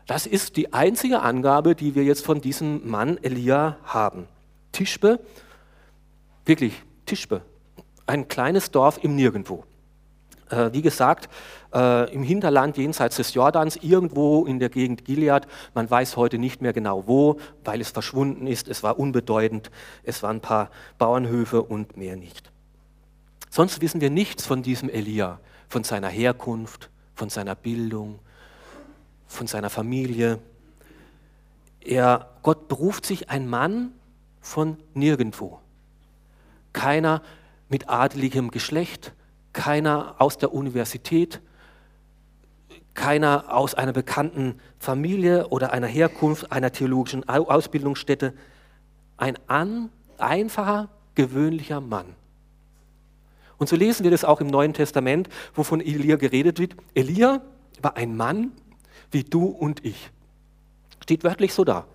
das 0.07 0.27
ist 0.27 0.57
die 0.57 0.73
einzige 0.73 1.21
Angabe, 1.21 1.75
die 1.75 1.95
wir 1.95 2.05
jetzt 2.05 2.25
von 2.25 2.40
diesem 2.40 2.88
Mann 2.88 3.19
Elia 3.23 3.79
haben. 3.85 4.27
Tischbe, 4.73 5.21
wirklich 6.45 6.83
Tischbe, 7.07 7.43
ein 8.07 8.29
kleines 8.29 8.71
Dorf 8.71 9.03
im 9.03 9.17
Nirgendwo. 9.17 9.64
Äh, 10.51 10.73
wie 10.73 10.83
gesagt, 10.83 11.29
äh, 11.73 12.12
im 12.12 12.23
Hinterland 12.23 12.77
jenseits 12.77 13.17
des 13.17 13.35
Jordans, 13.35 13.77
irgendwo 13.77 14.45
in 14.45 14.59
der 14.59 14.69
Gegend 14.69 15.05
Gilead. 15.05 15.47
Man 15.75 15.90
weiß 15.90 16.17
heute 16.17 16.38
nicht 16.38 16.61
mehr 16.61 16.73
genau 16.73 17.07
wo, 17.07 17.38
weil 17.64 17.81
es 17.81 17.90
verschwunden 17.90 18.47
ist. 18.47 18.69
Es 18.69 18.83
war 18.83 18.99
unbedeutend. 18.99 19.71
Es 20.03 20.23
waren 20.23 20.37
ein 20.37 20.43
paar 20.43 20.71
Bauernhöfe 20.99 21.62
und 21.62 21.97
mehr 21.97 22.17
nicht. 22.17 22.53
Sonst 23.49 23.81
wissen 23.81 24.01
wir 24.01 24.11
nichts 24.11 24.45
von 24.45 24.62
diesem 24.62 24.90
Elia, 24.90 25.40
von 25.69 25.85
seiner 25.85 26.09
Herkunft, 26.09 26.90
von 27.14 27.31
seiner 27.31 27.55
Bildung, 27.55 28.19
von 29.27 29.47
seiner 29.47 29.71
Familie. 29.71 30.39
Er, 31.81 32.31
Gott 32.43 32.69
beruft 32.69 33.07
sich 33.07 33.31
ein 33.31 33.49
Mann 33.49 33.93
von 34.41 34.79
nirgendwo. 34.95 35.61
Keiner 36.73 37.23
mit 37.69 37.89
adeligem 37.89 38.51
Geschlecht, 38.51 39.13
keiner 39.53 40.17
aus 40.19 40.39
der 40.39 40.53
Universität, 40.53 41.41
keiner 42.95 43.47
aus 43.49 43.75
einer 43.75 43.93
bekannten 43.93 44.61
Familie 44.79 45.49
oder 45.49 45.73
einer 45.73 45.87
Herkunft, 45.87 46.53
einer 46.53 46.73
theologischen 46.73 47.29
Ausbildungsstätte. 47.29 48.35
Ein 49.17 49.37
an, 49.49 49.91
einfacher, 50.19 50.89
gewöhnlicher 51.15 51.81
Mann. 51.81 52.07
Und 53.59 53.69
so 53.69 53.77
lesen 53.77 54.05
wir 54.05 54.11
das 54.11 54.25
auch 54.25 54.41
im 54.41 54.47
Neuen 54.49 54.75
Testament, 54.75 55.29
wo 55.55 55.63
von 55.63 55.81
Elia 55.81 56.17
geredet 56.17 56.59
wird. 56.59 56.77
Elia 56.95 57.41
war 57.83 57.97
ein 57.97 58.17
Mann 58.17 58.53
wie 59.14 59.24
du 59.24 59.46
und 59.46 59.85
ich. 59.85 60.11
Steht 61.00 61.24
wörtlich 61.24 61.55
so 61.55 61.64
da. 61.64 61.87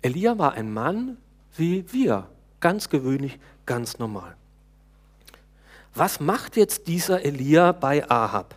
Elia 0.00 0.38
war 0.38 0.52
ein 0.54 0.72
Mann 0.72 1.18
wie 1.56 1.92
wir, 1.92 2.28
ganz 2.60 2.88
gewöhnlich, 2.88 3.38
ganz 3.66 3.98
normal. 3.98 4.36
Was 5.94 6.20
macht 6.20 6.56
jetzt 6.56 6.86
dieser 6.86 7.24
Elia 7.24 7.72
bei 7.72 8.08
Ahab? 8.08 8.54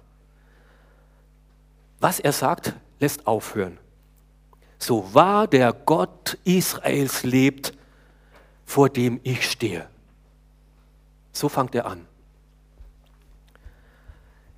Was 2.00 2.20
er 2.20 2.34
sagt, 2.34 2.74
lässt 3.00 3.26
aufhören. 3.28 3.78
So 4.78 5.14
wahr 5.14 5.48
der 5.48 5.74
Gott 5.74 6.38
Israels 6.44 7.24
lebt, 7.24 7.74
vor 8.66 8.90
dem 8.90 9.20
ich 9.24 9.50
stehe. 9.50 9.88
So 11.32 11.50
fängt 11.50 11.74
er 11.74 11.86
an. 11.88 12.06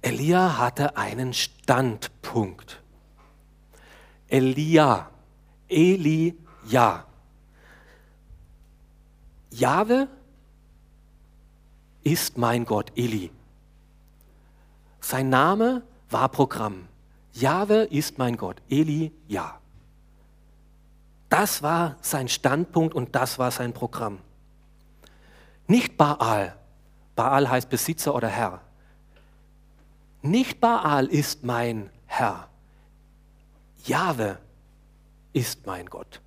Elia 0.01 0.57
hatte 0.57 0.97
einen 0.97 1.33
Standpunkt. 1.33 2.81
Elia, 4.27 5.09
Elia. 5.67 7.05
Jahwe 9.51 10.07
ist 12.03 12.37
mein 12.37 12.65
Gott, 12.65 12.91
Eli. 12.95 13.31
Sein 14.99 15.29
Name 15.29 15.83
war 16.09 16.29
Programm. 16.29 16.87
Jahwe 17.33 17.83
ist 17.83 18.17
mein 18.17 18.37
Gott, 18.37 18.61
Eli, 18.69 19.11
ja. 19.27 19.59
Das 21.29 21.61
war 21.63 21.97
sein 22.01 22.27
Standpunkt 22.27 22.93
und 22.93 23.15
das 23.15 23.39
war 23.39 23.51
sein 23.51 23.73
Programm. 23.73 24.19
Nicht 25.67 25.97
Baal 25.97 26.55
Baal 27.15 27.49
heißt 27.49 27.69
Besitzer 27.69 28.13
oder 28.13 28.27
Herr. 28.27 28.61
Nicht 30.21 30.59
Baal 30.59 31.07
ist 31.07 31.43
mein 31.43 31.89
Herr. 32.07 32.49
Jahwe 33.87 34.37
ist 35.33 35.65
mein 35.65 35.85
Gott. 35.87 36.21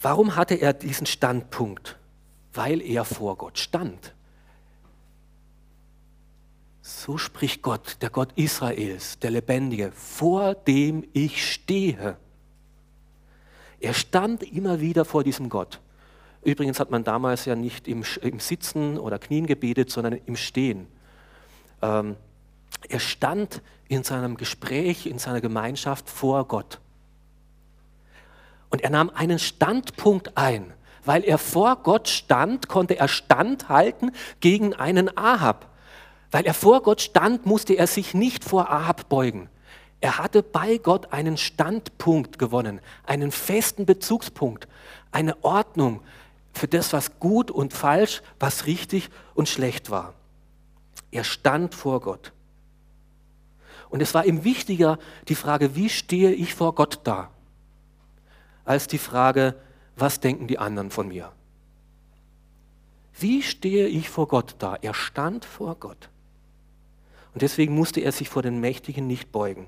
Warum 0.00 0.36
hatte 0.36 0.54
er 0.54 0.72
diesen 0.72 1.06
Standpunkt? 1.06 1.98
Weil 2.52 2.80
er 2.80 3.04
vor 3.04 3.36
Gott 3.36 3.58
stand. 3.58 4.14
So 6.82 7.18
spricht 7.18 7.62
Gott, 7.62 7.98
der 8.00 8.10
Gott 8.10 8.32
Israels, 8.34 9.18
der 9.18 9.30
Lebendige, 9.30 9.92
vor 9.92 10.54
dem 10.54 11.06
ich 11.12 11.52
stehe. 11.52 12.16
Er 13.78 13.94
stand 13.94 14.42
immer 14.42 14.80
wieder 14.80 15.04
vor 15.04 15.22
diesem 15.22 15.48
Gott. 15.48 15.80
Übrigens 16.42 16.80
hat 16.80 16.90
man 16.90 17.04
damals 17.04 17.44
ja 17.44 17.54
nicht 17.54 17.86
im, 17.86 18.02
im 18.22 18.40
Sitzen 18.40 18.98
oder 18.98 19.18
Knien 19.18 19.46
gebetet, 19.46 19.90
sondern 19.90 20.14
im 20.14 20.36
Stehen. 20.36 20.88
Ähm, 21.82 22.16
er 22.88 23.00
stand 23.00 23.62
in 23.88 24.04
seinem 24.04 24.36
Gespräch, 24.36 25.06
in 25.06 25.18
seiner 25.18 25.40
Gemeinschaft 25.40 26.08
vor 26.08 26.46
Gott. 26.46 26.78
Und 28.70 28.82
er 28.82 28.90
nahm 28.90 29.10
einen 29.10 29.38
Standpunkt 29.38 30.36
ein. 30.36 30.72
Weil 31.04 31.24
er 31.24 31.38
vor 31.38 31.76
Gott 31.76 32.08
stand, 32.08 32.68
konnte 32.68 32.98
er 32.98 33.08
standhalten 33.08 34.12
gegen 34.40 34.74
einen 34.74 35.16
Ahab. 35.16 35.66
Weil 36.30 36.44
er 36.46 36.54
vor 36.54 36.82
Gott 36.82 37.00
stand, 37.00 37.46
musste 37.46 37.74
er 37.74 37.86
sich 37.86 38.14
nicht 38.14 38.44
vor 38.44 38.70
Ahab 38.70 39.08
beugen. 39.08 39.48
Er 40.00 40.18
hatte 40.18 40.42
bei 40.42 40.78
Gott 40.78 41.12
einen 41.12 41.36
Standpunkt 41.36 42.38
gewonnen, 42.38 42.80
einen 43.04 43.32
festen 43.32 43.86
Bezugspunkt, 43.86 44.68
eine 45.10 45.42
Ordnung 45.42 46.00
für 46.52 46.68
das, 46.68 46.92
was 46.92 47.18
gut 47.18 47.50
und 47.50 47.72
falsch, 47.72 48.22
was 48.38 48.66
richtig 48.66 49.10
und 49.34 49.48
schlecht 49.48 49.90
war. 49.90 50.14
Er 51.10 51.24
stand 51.24 51.74
vor 51.74 52.00
Gott. 52.00 52.32
Und 53.90 54.00
es 54.00 54.14
war 54.14 54.24
ihm 54.24 54.44
wichtiger 54.44 54.98
die 55.28 55.34
Frage, 55.34 55.76
wie 55.76 55.88
stehe 55.88 56.32
ich 56.32 56.54
vor 56.54 56.74
Gott 56.74 57.00
da, 57.04 57.30
als 58.64 58.86
die 58.86 58.98
Frage, 58.98 59.56
was 59.96 60.20
denken 60.20 60.46
die 60.46 60.58
anderen 60.58 60.90
von 60.90 61.08
mir. 61.08 61.32
Wie 63.18 63.42
stehe 63.42 63.86
ich 63.86 64.08
vor 64.08 64.28
Gott 64.28 64.54
da? 64.60 64.76
Er 64.80 64.94
stand 64.94 65.44
vor 65.44 65.74
Gott. 65.74 66.08
Und 67.34 67.42
deswegen 67.42 67.74
musste 67.74 68.00
er 68.00 68.12
sich 68.12 68.28
vor 68.28 68.42
den 68.42 68.60
Mächtigen 68.60 69.06
nicht 69.06 69.30
beugen. 69.30 69.66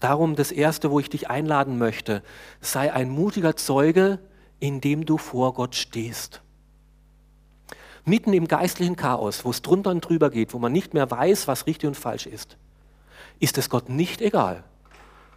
Darum 0.00 0.36
das 0.36 0.52
Erste, 0.52 0.90
wo 0.90 1.00
ich 1.00 1.08
dich 1.08 1.30
einladen 1.30 1.78
möchte, 1.78 2.22
sei 2.60 2.92
ein 2.92 3.08
mutiger 3.08 3.56
Zeuge, 3.56 4.18
indem 4.60 5.06
du 5.06 5.16
vor 5.16 5.54
Gott 5.54 5.74
stehst. 5.74 6.42
Mitten 8.06 8.32
im 8.32 8.48
geistlichen 8.48 8.96
Chaos, 8.96 9.44
wo 9.44 9.50
es 9.50 9.60
drunter 9.60 9.90
und 9.90 10.00
drüber 10.00 10.30
geht, 10.30 10.54
wo 10.54 10.58
man 10.58 10.72
nicht 10.72 10.94
mehr 10.94 11.10
weiß, 11.10 11.46
was 11.48 11.66
richtig 11.66 11.88
und 11.88 11.96
falsch 11.96 12.26
ist, 12.26 12.56
ist 13.38 13.58
es 13.58 13.68
Gott 13.68 13.90
nicht 13.90 14.22
egal, 14.22 14.64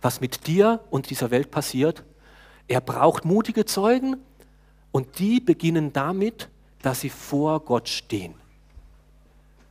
was 0.02 0.22
mit 0.22 0.48
dir 0.48 0.80
und 0.90 1.10
dieser 1.10 1.32
Welt 1.32 1.52
passiert. 1.52 2.06
Er 2.70 2.80
braucht 2.80 3.26
mutige 3.26 3.66
Zeugen 3.66 4.16
und 4.94 5.20
die 5.20 5.42
beginnen 5.42 5.92
damit, 5.92 6.48
dass 6.82 7.02
sie 7.02 7.10
vor 7.10 7.60
Gott 7.60 7.90
stehen 7.90 8.36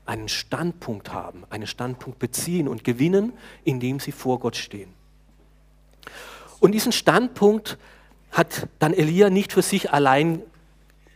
einen 0.08 0.28
Standpunkt 0.28 1.12
haben, 1.12 1.44
einen 1.50 1.66
Standpunkt 1.66 2.18
beziehen 2.18 2.66
und 2.66 2.82
gewinnen, 2.82 3.34
indem 3.64 4.00
sie 4.00 4.12
vor 4.12 4.40
Gott 4.40 4.56
stehen. 4.56 4.94
Und 6.60 6.72
diesen 6.72 6.92
Standpunkt 6.92 7.76
hat 8.32 8.68
dann 8.78 8.94
Elia 8.94 9.28
nicht 9.28 9.52
für 9.52 9.60
sich 9.60 9.92
allein 9.92 10.42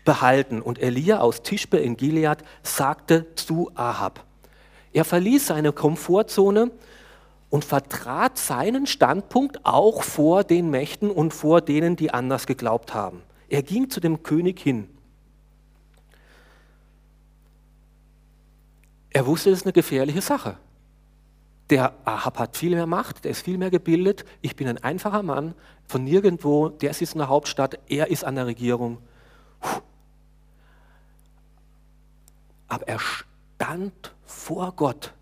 behalten. 0.04 0.62
Und 0.62 0.80
Elia 0.80 1.20
aus 1.20 1.42
Tischbe 1.42 1.78
in 1.78 1.96
Gilead 1.96 2.38
sagte 2.62 3.26
zu 3.34 3.70
Ahab, 3.74 4.24
er 4.92 5.04
verließ 5.04 5.46
seine 5.46 5.72
Komfortzone 5.72 6.70
und 7.48 7.64
vertrat 7.64 8.38
seinen 8.38 8.86
Standpunkt 8.86 9.64
auch 9.64 10.02
vor 10.02 10.44
den 10.44 10.70
Mächten 10.70 11.10
und 11.10 11.32
vor 11.32 11.60
denen, 11.60 11.96
die 11.96 12.12
anders 12.12 12.46
geglaubt 12.46 12.94
haben. 12.94 13.22
Er 13.48 13.62
ging 13.62 13.90
zu 13.90 14.00
dem 14.00 14.22
König 14.22 14.60
hin 14.60 14.88
Er 19.12 19.26
wusste, 19.26 19.50
das 19.50 19.60
ist 19.60 19.66
eine 19.66 19.72
gefährliche 19.72 20.22
Sache. 20.22 20.56
Der 21.70 21.94
Ahab 22.04 22.38
hat 22.38 22.56
viel 22.56 22.74
mehr 22.74 22.86
Macht, 22.86 23.24
der 23.24 23.30
ist 23.30 23.42
viel 23.42 23.58
mehr 23.58 23.70
gebildet. 23.70 24.24
Ich 24.40 24.56
bin 24.56 24.68
ein 24.68 24.78
einfacher 24.78 25.22
Mann 25.22 25.54
von 25.86 26.04
nirgendwo, 26.04 26.68
der 26.68 26.94
sitzt 26.94 27.14
in 27.14 27.18
der 27.18 27.28
Hauptstadt, 27.28 27.78
er 27.88 28.10
ist 28.10 28.24
an 28.24 28.36
der 28.36 28.46
Regierung. 28.46 28.98
Aber 32.72 32.88
er 32.88 33.00
stand 33.00 34.14
vor 34.24 34.72
Gott, 34.72 35.12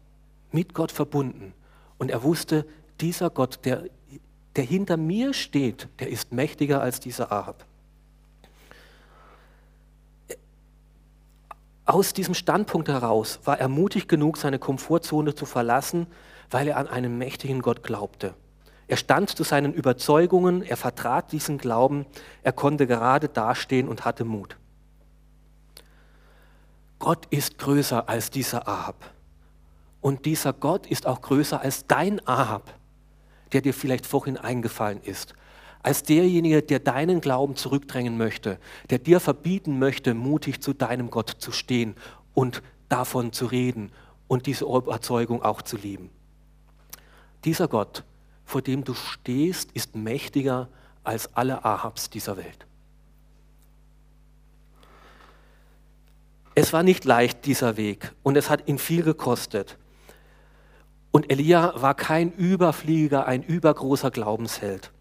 mit 0.53 0.73
Gott 0.73 0.93
verbunden. 0.93 1.53
Und 1.99 2.09
er 2.09 2.23
wusste, 2.23 2.65
dieser 3.01 3.29
Gott, 3.29 3.65
der, 3.65 3.87
der 4.55 4.63
hinter 4.63 4.97
mir 4.97 5.35
steht, 5.35 5.89
der 5.99 6.11
ist 6.11 6.31
mächtiger 6.31 6.81
als 6.81 7.01
dieser 7.01 7.33
Ahab. 7.33 7.67
Aus 11.87 12.13
diesem 12.13 12.35
Standpunkt 12.35 12.89
heraus 12.89 13.41
war 13.43 13.59
er 13.59 13.67
mutig 13.67 14.07
genug, 14.07 14.37
seine 14.37 14.61
Komfortzone 14.61 15.35
zu 15.35 15.45
verlassen, 15.45 16.07
weil 16.53 16.69
er 16.69 16.77
an 16.77 16.87
einen 16.87 17.19
mächtigen 17.19 17.63
Gott 17.63 17.83
glaubte. 17.83 18.35
Er 18.87 18.97
stand 18.97 19.31
zu 19.31 19.43
seinen 19.43 19.75
Überzeugungen, 19.75 20.63
er 20.63 20.77
vertrat 20.77 21.33
diesen 21.33 21.59
Glauben, 21.59 22.07
er 22.45 22.53
konnte 22.53 22.87
gerade 22.87 23.29
dastehen 23.29 23.89
und 23.89 24.05
hatte 24.05 24.25
Mut. 24.25 24.57
Gott 27.01 27.27
ist 27.31 27.59
größer 27.59 28.09
als 28.09 28.31
dieser 28.31 28.69
Ahab. 28.69 29.13
Und 30.01 30.25
dieser 30.25 30.53
Gott 30.53 30.87
ist 30.87 31.07
auch 31.07 31.21
größer 31.21 31.61
als 31.61 31.89
dein 31.89 32.25
Ahab, 32.27 32.73
der 33.53 33.61
dir 33.61 33.75
vielleicht 33.75 34.07
vorhin 34.07 34.37
eingefallen 34.37 35.03
ist 35.03 35.35
als 35.83 36.03
derjenige, 36.03 36.63
der 36.63 36.79
deinen 36.79 37.21
Glauben 37.21 37.57
zurückdrängen 37.57 38.17
möchte, 38.17 38.59
der 38.91 38.99
dir 38.99 39.21
verbieten 39.21 39.79
möchte, 39.79 40.15
mutig 40.15 40.61
zu 40.61 40.73
deinem 40.73 41.11
Gott 41.11 41.31
zu 41.39 41.53
stehen 41.53 41.95
und 42.35 42.63
davon 42.89 43.33
zu 43.33 43.47
reden 43.47 43.91
und 44.29 44.47
diese 44.47 44.65
Überzeugung 44.65 45.43
auch 45.43 45.63
zu 45.63 45.77
lieben. 45.77 46.11
Dieser 47.45 47.69
Gott, 47.69 48.05
vor 48.45 48.63
dem 48.63 48.85
du 48.85 48.95
stehst, 48.95 49.73
ist 49.73 49.97
mächtiger 49.97 50.69
als 51.03 51.35
alle 51.35 51.65
Ahabs 51.65 52.11
dieser 52.11 52.37
Welt. 52.37 52.67
Es 56.63 56.75
war 56.75 56.83
nicht 56.83 57.07
leicht, 57.07 57.47
dieser 57.47 57.79
Weg, 57.79 58.13
und 58.23 58.37
es 58.37 58.51
hat 58.51 58.69
ihn 58.69 58.77
viel 58.77 59.03
gekostet. 59.03 59.79
Und 61.11 61.33
Elia 61.33 61.73
war 61.75 61.95
kein 61.95 62.33
Überflieger, 62.33 63.27
ein 63.27 63.43
übergroßer 63.43 64.11
Glaubensheld. 64.11 64.93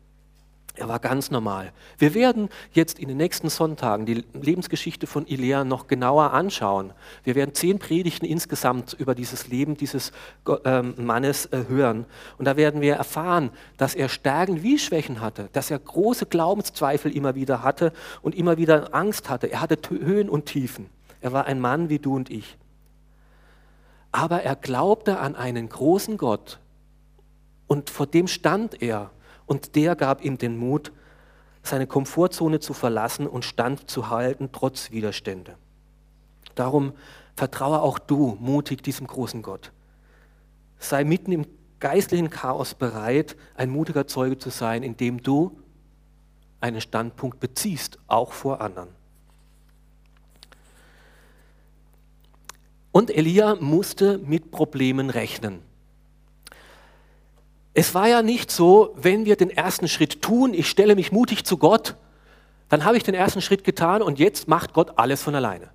Er 0.75 0.87
war 0.87 0.99
ganz 0.99 1.31
normal. 1.31 1.73
Wir 1.97 2.13
werden 2.13 2.47
jetzt 2.71 2.97
in 2.97 3.09
den 3.09 3.17
nächsten 3.17 3.49
Sonntagen 3.49 4.05
die 4.05 4.23
Lebensgeschichte 4.41 5.05
von 5.05 5.27
Elia 5.27 5.65
noch 5.65 5.87
genauer 5.87 6.31
anschauen. 6.31 6.93
Wir 7.25 7.35
werden 7.35 7.53
zehn 7.53 7.77
Predigten 7.77 8.25
insgesamt 8.25 8.93
über 8.93 9.13
dieses 9.13 9.49
Leben 9.49 9.75
dieses 9.75 10.13
ähm, 10.63 10.93
Mannes 10.95 11.47
äh, 11.47 11.65
hören. 11.67 12.05
Und 12.37 12.45
da 12.45 12.55
werden 12.55 12.79
wir 12.79 12.95
erfahren, 12.95 13.49
dass 13.75 13.95
er 13.95 14.07
Stärken 14.07 14.63
wie 14.63 14.79
Schwächen 14.79 15.19
hatte, 15.19 15.49
dass 15.51 15.69
er 15.69 15.79
große 15.79 16.27
Glaubenszweifel 16.27 17.13
immer 17.13 17.35
wieder 17.35 17.63
hatte 17.63 17.91
und 18.21 18.33
immer 18.33 18.55
wieder 18.55 18.95
Angst 18.95 19.29
hatte. 19.29 19.51
Er 19.51 19.59
hatte 19.59 19.77
Höhen 19.89 20.29
und 20.29 20.45
Tiefen. 20.45 20.89
Er 21.21 21.33
war 21.33 21.45
ein 21.45 21.59
Mann 21.59 21.89
wie 21.89 21.99
du 21.99 22.15
und 22.15 22.29
ich. 22.29 22.57
Aber 24.11 24.41
er 24.43 24.55
glaubte 24.55 25.19
an 25.19 25.35
einen 25.35 25.69
großen 25.69 26.17
Gott 26.17 26.59
und 27.67 27.89
vor 27.89 28.07
dem 28.07 28.27
stand 28.27 28.81
er 28.81 29.11
und 29.45 29.75
der 29.75 29.95
gab 29.95 30.23
ihm 30.23 30.37
den 30.37 30.57
Mut, 30.57 30.91
seine 31.61 31.87
Komfortzone 31.87 32.59
zu 32.59 32.73
verlassen 32.73 33.27
und 33.27 33.45
Stand 33.45 33.89
zu 33.89 34.09
halten, 34.09 34.49
trotz 34.51 34.91
Widerstände. 34.91 35.55
Darum 36.55 36.93
vertraue 37.35 37.81
auch 37.81 37.99
du 37.99 38.37
mutig 38.39 38.81
diesem 38.81 39.07
großen 39.07 39.41
Gott. 39.41 39.71
Sei 40.79 41.03
mitten 41.03 41.31
im 41.31 41.45
geistlichen 41.79 42.29
Chaos 42.29 42.73
bereit, 42.73 43.35
ein 43.55 43.69
mutiger 43.69 44.07
Zeuge 44.07 44.37
zu 44.37 44.49
sein, 44.49 44.83
indem 44.83 45.21
du 45.21 45.57
einen 46.59 46.81
Standpunkt 46.81 47.39
beziehst, 47.39 47.99
auch 48.07 48.33
vor 48.33 48.61
anderen. 48.61 48.89
Und 52.91 53.15
Elia 53.15 53.55
musste 53.55 54.17
mit 54.17 54.51
Problemen 54.51 55.09
rechnen. 55.09 55.61
Es 57.73 57.93
war 57.93 58.07
ja 58.07 58.21
nicht 58.21 58.51
so, 58.51 58.95
wenn 58.95 59.25
wir 59.25 59.35
den 59.35 59.51
ersten 59.51 59.87
Schritt 59.87 60.21
tun, 60.21 60.53
ich 60.53 60.67
stelle 60.67 60.95
mich 60.95 61.11
mutig 61.11 61.45
zu 61.45 61.57
Gott, 61.57 61.95
dann 62.67 62.83
habe 62.83 62.97
ich 62.97 63.03
den 63.03 63.15
ersten 63.15 63.41
Schritt 63.41 63.63
getan 63.63 64.01
und 64.01 64.19
jetzt 64.19 64.47
macht 64.47 64.73
Gott 64.73 64.93
alles 64.97 65.21
von 65.21 65.35
alleine. 65.35 65.69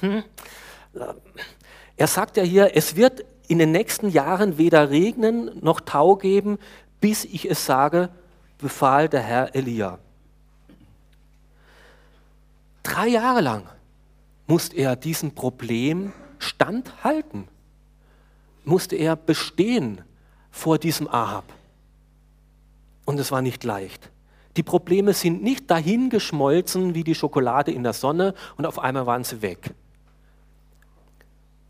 Hm. 0.00 0.22
Er 1.96 2.06
sagt 2.06 2.36
ja 2.36 2.42
hier, 2.42 2.76
es 2.76 2.96
wird 2.96 3.24
in 3.48 3.58
den 3.58 3.72
nächsten 3.72 4.10
Jahren 4.10 4.58
weder 4.58 4.90
regnen 4.90 5.50
noch 5.60 5.80
Tau 5.80 6.16
geben, 6.16 6.58
bis 7.00 7.24
ich 7.24 7.50
es 7.50 7.66
sage, 7.66 8.10
befahl 8.58 9.08
der 9.08 9.22
Herr 9.22 9.54
Elia. 9.54 9.98
Drei 12.82 13.08
Jahre 13.08 13.40
lang 13.40 13.64
musste 14.46 14.76
er 14.76 14.96
diesem 14.96 15.32
Problem 15.32 16.12
standhalten, 16.38 17.48
musste 18.64 18.96
er 18.96 19.16
bestehen 19.16 20.02
vor 20.50 20.78
diesem 20.78 21.08
Ahab. 21.08 21.44
Und 23.04 23.18
es 23.18 23.32
war 23.32 23.42
nicht 23.42 23.64
leicht. 23.64 24.10
Die 24.56 24.62
Probleme 24.62 25.14
sind 25.14 25.42
nicht 25.42 25.70
dahingeschmolzen 25.70 26.94
wie 26.94 27.04
die 27.04 27.14
Schokolade 27.14 27.70
in 27.70 27.82
der 27.82 27.92
Sonne 27.92 28.34
und 28.56 28.66
auf 28.66 28.78
einmal 28.78 29.06
waren 29.06 29.24
sie 29.24 29.40
weg. 29.40 29.72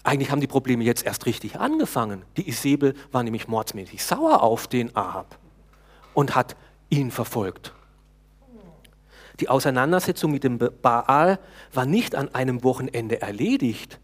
Eigentlich 0.05 0.31
haben 0.31 0.41
die 0.41 0.47
Probleme 0.47 0.85
jetzt 0.85 1.05
erst 1.05 1.27
richtig 1.27 1.61
angefangen. 1.61 2.23
Die 2.37 2.49
Isabel 2.49 2.95
war 3.12 3.23
nämlich 3.23 3.47
mordsmäßig 3.47 4.03
sauer 4.03 4.43
auf 4.43 4.66
den 4.66 4.97
Ahab 4.97 5.39
und 6.14 6.35
hat 6.35 6.57
ihn 6.89 7.11
verfolgt. 7.11 7.75
Die 9.41 9.49
Auseinandersetzung 9.49 10.33
mit 10.33 10.45
dem 10.45 10.59
Baal 10.59 11.39
war 11.73 11.85
nicht 11.85 12.14
an 12.14 12.35
einem 12.35 12.64
Wochenende 12.64 13.21
erledigt. 13.21 14.01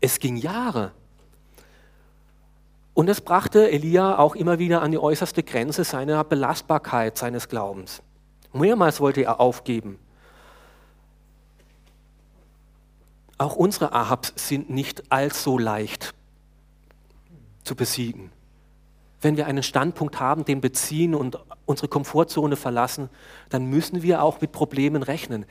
Es 0.00 0.18
ging 0.18 0.36
Jahre. 0.36 0.92
Und 2.94 3.08
es 3.08 3.20
brachte 3.20 3.70
Elia 3.70 4.18
auch 4.18 4.34
immer 4.34 4.58
wieder 4.58 4.80
an 4.80 4.90
die 4.90 4.98
äußerste 4.98 5.42
Grenze 5.42 5.84
seiner 5.84 6.24
Belastbarkeit 6.24 7.18
seines 7.18 7.48
Glaubens. 7.48 8.02
Mehrmals 8.52 9.00
wollte 9.00 9.22
er 9.22 9.38
aufgeben. 9.38 9.98
Auch 13.38 13.54
unsere 13.56 13.92
Ahabs 13.92 14.32
sind 14.36 14.70
nicht 14.70 15.12
allzu 15.12 15.58
leicht 15.58 16.14
zu 17.64 17.76
besiegen. 17.76 18.32
Wenn 19.20 19.36
wir 19.36 19.46
einen 19.46 19.62
Standpunkt 19.62 20.20
haben, 20.20 20.44
den 20.46 20.62
beziehen 20.62 21.14
und 21.14 21.38
unsere 21.66 21.88
Komfortzone 21.88 22.56
verlassen, 22.56 23.10
dann 23.50 23.66
müssen 23.66 24.02
wir 24.02 24.22
auch 24.22 24.40
mit 24.40 24.52
Problemen 24.52 25.02
rechnen 25.02 25.44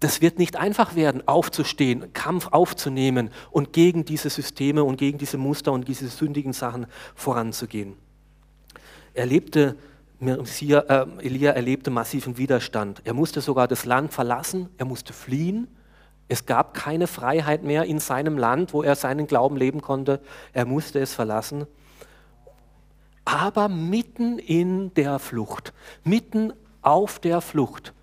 das 0.00 0.20
wird 0.20 0.38
nicht 0.38 0.56
einfach 0.56 0.94
werden, 0.94 1.26
aufzustehen, 1.26 2.12
Kampf 2.12 2.48
aufzunehmen 2.50 3.30
und 3.50 3.72
gegen 3.72 4.04
diese 4.04 4.28
Systeme 4.28 4.84
und 4.84 4.96
gegen 4.98 5.18
diese 5.18 5.38
Muster 5.38 5.72
und 5.72 5.88
diese 5.88 6.08
sündigen 6.08 6.52
Sachen 6.52 6.86
voranzugehen. 7.14 7.96
Er 9.14 9.24
lebte, 9.24 9.76
äh, 10.20 11.06
Elia 11.20 11.52
erlebte 11.52 11.90
massiven 11.90 12.36
Widerstand. 12.36 13.00
Er 13.04 13.14
musste 13.14 13.40
sogar 13.40 13.68
das 13.68 13.86
Land 13.86 14.12
verlassen, 14.12 14.68
er 14.76 14.84
musste 14.84 15.14
fliehen. 15.14 15.68
Es 16.28 16.44
gab 16.44 16.74
keine 16.74 17.06
Freiheit 17.06 17.62
mehr 17.62 17.84
in 17.84 17.98
seinem 17.98 18.36
Land, 18.36 18.74
wo 18.74 18.82
er 18.82 18.96
seinen 18.96 19.26
Glauben 19.26 19.56
leben 19.56 19.80
konnte. 19.80 20.20
Er 20.52 20.66
musste 20.66 20.98
es 20.98 21.14
verlassen. 21.14 21.66
Aber 23.24 23.68
mitten 23.68 24.38
in 24.38 24.92
der 24.94 25.18
Flucht, 25.18 25.72
mitten 26.04 26.52
auf 26.82 27.18
der 27.18 27.40
Flucht, 27.40 27.94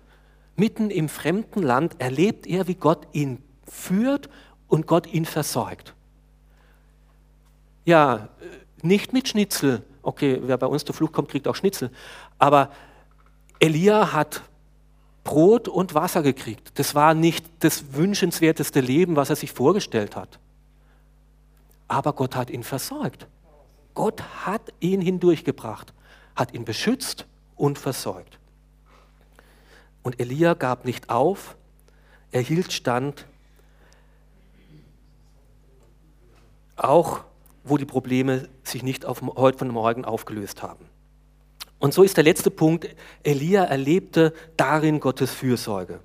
mitten 0.56 0.90
im 0.90 1.08
fremden 1.08 1.62
Land 1.62 2.00
erlebt 2.00 2.46
er, 2.46 2.66
wie 2.68 2.74
Gott 2.74 3.06
ihn 3.12 3.42
führt 3.66 4.28
und 4.68 4.86
Gott 4.86 5.06
ihn 5.06 5.24
versorgt. 5.24 5.94
Ja, 7.84 8.28
nicht 8.82 9.12
mit 9.12 9.28
Schnitzel. 9.28 9.82
Okay, 10.02 10.40
wer 10.42 10.58
bei 10.58 10.66
uns 10.66 10.84
zur 10.84 10.94
Flucht 10.94 11.12
kommt, 11.12 11.28
kriegt 11.30 11.48
auch 11.48 11.56
Schnitzel. 11.56 11.90
Aber 12.38 12.70
Elia 13.58 14.12
hat 14.12 14.42
Brot 15.24 15.68
und 15.68 15.94
Wasser 15.94 16.22
gekriegt. 16.22 16.78
Das 16.78 16.94
war 16.94 17.14
nicht 17.14 17.46
das 17.60 17.94
wünschenswerteste 17.94 18.80
Leben, 18.80 19.16
was 19.16 19.30
er 19.30 19.36
sich 19.36 19.52
vorgestellt 19.52 20.16
hat. 20.16 20.38
Aber 21.88 22.12
Gott 22.12 22.36
hat 22.36 22.50
ihn 22.50 22.62
versorgt. 22.62 23.26
Gott 23.94 24.22
hat 24.44 24.72
ihn 24.80 25.00
hindurchgebracht, 25.00 25.94
hat 26.36 26.52
ihn 26.52 26.64
beschützt 26.64 27.26
und 27.56 27.78
versorgt. 27.78 28.38
Und 30.04 30.20
Elia 30.20 30.54
gab 30.54 30.84
nicht 30.84 31.10
auf, 31.10 31.56
er 32.30 32.42
hielt 32.42 32.72
stand, 32.72 33.26
auch 36.76 37.24
wo 37.64 37.78
die 37.78 37.86
Probleme 37.86 38.48
sich 38.62 38.82
nicht 38.82 39.06
auf, 39.06 39.22
heute 39.22 39.58
von 39.58 39.68
morgen 39.68 40.04
aufgelöst 40.04 40.62
haben. 40.62 40.84
Und 41.78 41.94
so 41.94 42.02
ist 42.02 42.16
der 42.18 42.24
letzte 42.24 42.50
Punkt, 42.50 42.86
Elia 43.22 43.64
erlebte 43.64 44.34
darin 44.56 45.00
Gottes 45.00 45.32
Fürsorge. 45.32 46.00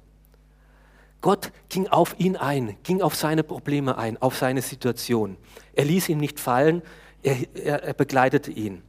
Gott 1.21 1.51
ging 1.67 1.87
auf 1.89 2.15
ihn 2.19 2.37
ein, 2.37 2.77
ging 2.83 3.01
auf 3.01 3.15
seine 3.15 3.43
Probleme 3.43 3.97
ein, 3.97 4.21
auf 4.21 4.37
seine 4.37 4.61
Situation. 4.61 5.35
Er 5.73 5.83
ließ 5.83 6.07
ihn 6.07 6.19
nicht 6.19 6.39
fallen, 6.39 6.81
er, 7.21 7.35
er, 7.53 7.83
er 7.83 7.93
begleitete 7.93 8.51
ihn. 8.51 8.81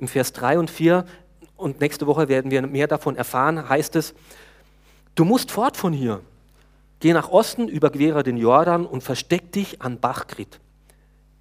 Im 0.00 0.08
Vers 0.08 0.32
3 0.32 0.58
und 0.58 0.70
4 0.70 1.04
und 1.60 1.80
nächste 1.80 2.06
Woche 2.06 2.28
werden 2.28 2.50
wir 2.50 2.66
mehr 2.66 2.86
davon 2.86 3.16
erfahren, 3.16 3.68
heißt 3.68 3.96
es, 3.96 4.14
du 5.14 5.24
musst 5.24 5.50
fort 5.50 5.76
von 5.76 5.92
hier. 5.92 6.20
Geh 7.00 7.12
nach 7.12 7.30
Osten, 7.30 7.68
überquere 7.68 8.22
den 8.22 8.36
Jordan 8.36 8.86
und 8.86 9.02
versteck 9.02 9.52
dich 9.52 9.80
an 9.80 10.00
Bachkrit. 10.00 10.60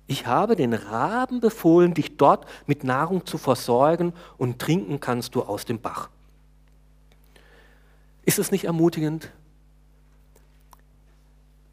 Ich 0.07 0.25
habe 0.25 0.55
den 0.55 0.73
Raben 0.73 1.39
befohlen, 1.39 1.93
dich 1.93 2.17
dort 2.17 2.47
mit 2.65 2.83
Nahrung 2.83 3.25
zu 3.25 3.37
versorgen 3.37 4.13
und 4.37 4.59
trinken 4.59 4.99
kannst 4.99 5.35
du 5.35 5.43
aus 5.43 5.65
dem 5.65 5.79
Bach. 5.79 6.09
Ist 8.25 8.39
es 8.39 8.51
nicht 8.51 8.65
ermutigend? 8.65 9.31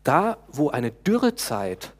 Da, 0.05 0.37
wo 0.49 0.69
eine 0.69 0.91
Dürrezeit, 0.91 1.93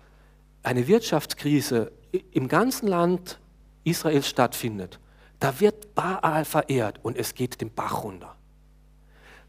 eine 0.63 0.87
Wirtschaftskrise 0.87 1.93
im 2.33 2.49
ganzen 2.49 2.87
Land 2.87 3.39
Israels 3.85 4.29
stattfindet, 4.29 4.99
da 5.41 5.61
wird 5.61 5.95
Baal 5.95 6.45
verehrt 6.45 7.01
und 7.03 7.16
es 7.16 7.34
geht 7.34 7.61
den 7.61 7.72
Bach 7.72 8.05
runter. 8.05 8.34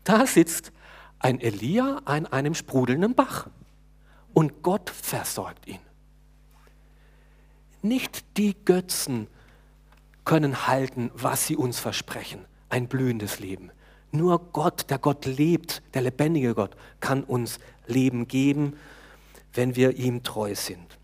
Da 0.03 0.25
sitzt 0.25 0.71
ein 1.19 1.39
Elia 1.39 2.01
an 2.05 2.25
einem 2.25 2.55
sprudelnden 2.55 3.15
Bach 3.15 3.47
und 4.33 4.63
Gott 4.63 4.89
versorgt 4.89 5.67
ihn. 5.67 5.79
Nicht 7.81 8.37
die 8.37 8.55
Götzen 8.65 9.27
können 10.25 10.67
halten, 10.67 11.09
was 11.13 11.47
sie 11.47 11.55
uns 11.55 11.79
versprechen, 11.79 12.45
ein 12.69 12.87
blühendes 12.87 13.39
Leben. 13.39 13.71
Nur 14.11 14.51
Gott, 14.51 14.89
der 14.89 14.99
Gott 14.99 15.25
lebt, 15.25 15.81
der 15.93 16.01
lebendige 16.01 16.53
Gott, 16.53 16.75
kann 16.99 17.23
uns 17.23 17.59
Leben 17.87 18.27
geben, 18.27 18.77
wenn 19.53 19.75
wir 19.75 19.95
ihm 19.95 20.23
treu 20.23 20.53
sind. 20.55 20.96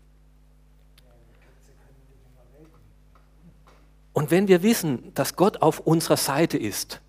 Und 4.14 4.30
wenn 4.30 4.48
wir 4.48 4.62
wissen, 4.62 5.12
dass 5.14 5.36
Gott 5.36 5.60
auf 5.60 5.80
unserer 5.80 6.16
Seite 6.16 6.56
ist, 6.56 7.02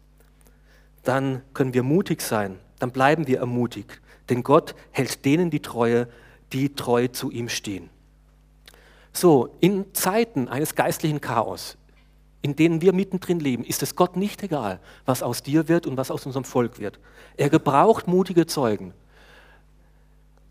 dann 1.03 1.43
können 1.53 1.74
wir 1.74 1.84
mutig 1.84 2.22
sein, 2.22 2.60
dann 2.80 2.91
bleiben 2.91 3.28
wir 3.28 3.39
ermutigt, 3.39 4.01
denn 4.30 4.43
Gott 4.43 4.76
hält 4.91 5.24
denen 5.24 5.51
die 5.51 5.62
Treue, 5.62 6.10
die 6.51 6.74
treu 6.74 7.08
zu 7.08 7.30
ihm 7.30 7.47
stehen. 7.47 7.89
So, 9.14 9.56
in 9.62 9.93
Zeiten 9.93 10.49
eines 10.49 10.76
geistlichen 10.76 11.22
Chaos, 11.22 11.78
in 12.41 12.56
denen 12.56 12.82
wir 12.82 12.91
mittendrin 12.91 13.39
leben, 13.39 13.64
ist 13.64 13.84
es 13.84 13.95
Gott 13.95 14.18
nicht 14.18 14.43
egal, 14.43 14.80
was 15.06 15.24
aus 15.24 15.43
dir 15.43 15.68
wird 15.68 15.88
und 15.88 15.97
was 15.97 16.12
aus 16.12 16.26
unserem 16.26 16.43
Volk 16.43 16.80
wird. 16.80 16.99
Er 17.38 17.49
gebraucht 17.49 18.08
mutige 18.08 18.47
Zeugen. 18.47 18.93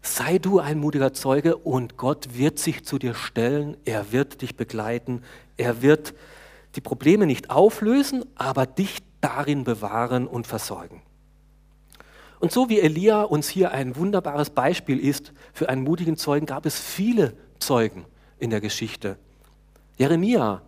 Sei 0.03 0.39
du 0.39 0.61
ein 0.61 0.79
mutiger 0.79 1.13
Zeuge 1.13 1.57
und 1.57 1.97
Gott 1.97 2.37
wird 2.37 2.59
sich 2.59 2.85
zu 2.85 2.99
dir 2.99 3.15
stellen, 3.15 3.77
er 3.85 4.13
wird 4.13 4.43
dich 4.43 4.57
begleiten, 4.57 5.23
er 5.57 5.83
wird 5.83 6.15
die 6.77 6.81
Probleme 6.81 7.27
nicht 7.27 7.51
auflösen, 7.51 8.25
aber 8.35 8.67
dich 8.67 8.99
darin 9.21 9.65
bewahren 9.65 10.27
und 10.27 10.47
versorgen. 10.47 11.03
Und 12.41 12.53
so 12.53 12.69
wie 12.69 12.81
Elia 12.81 13.23
uns 13.23 13.49
hier 13.49 13.71
ein 13.71 13.97
wunderbares 13.97 14.51
Beispiel 14.51 14.99
ist 14.99 15.33
für 15.53 15.69
einen 15.69 15.83
mutigen 15.83 16.17
Zeugen, 16.17 16.47
gab 16.47 16.67
es 16.67 16.79
viele 16.79 17.37
Zeugen 17.59 18.05
in 18.39 18.51
der 18.51 18.61
Geschichte. 18.61 19.17
Jeremia 19.97 20.63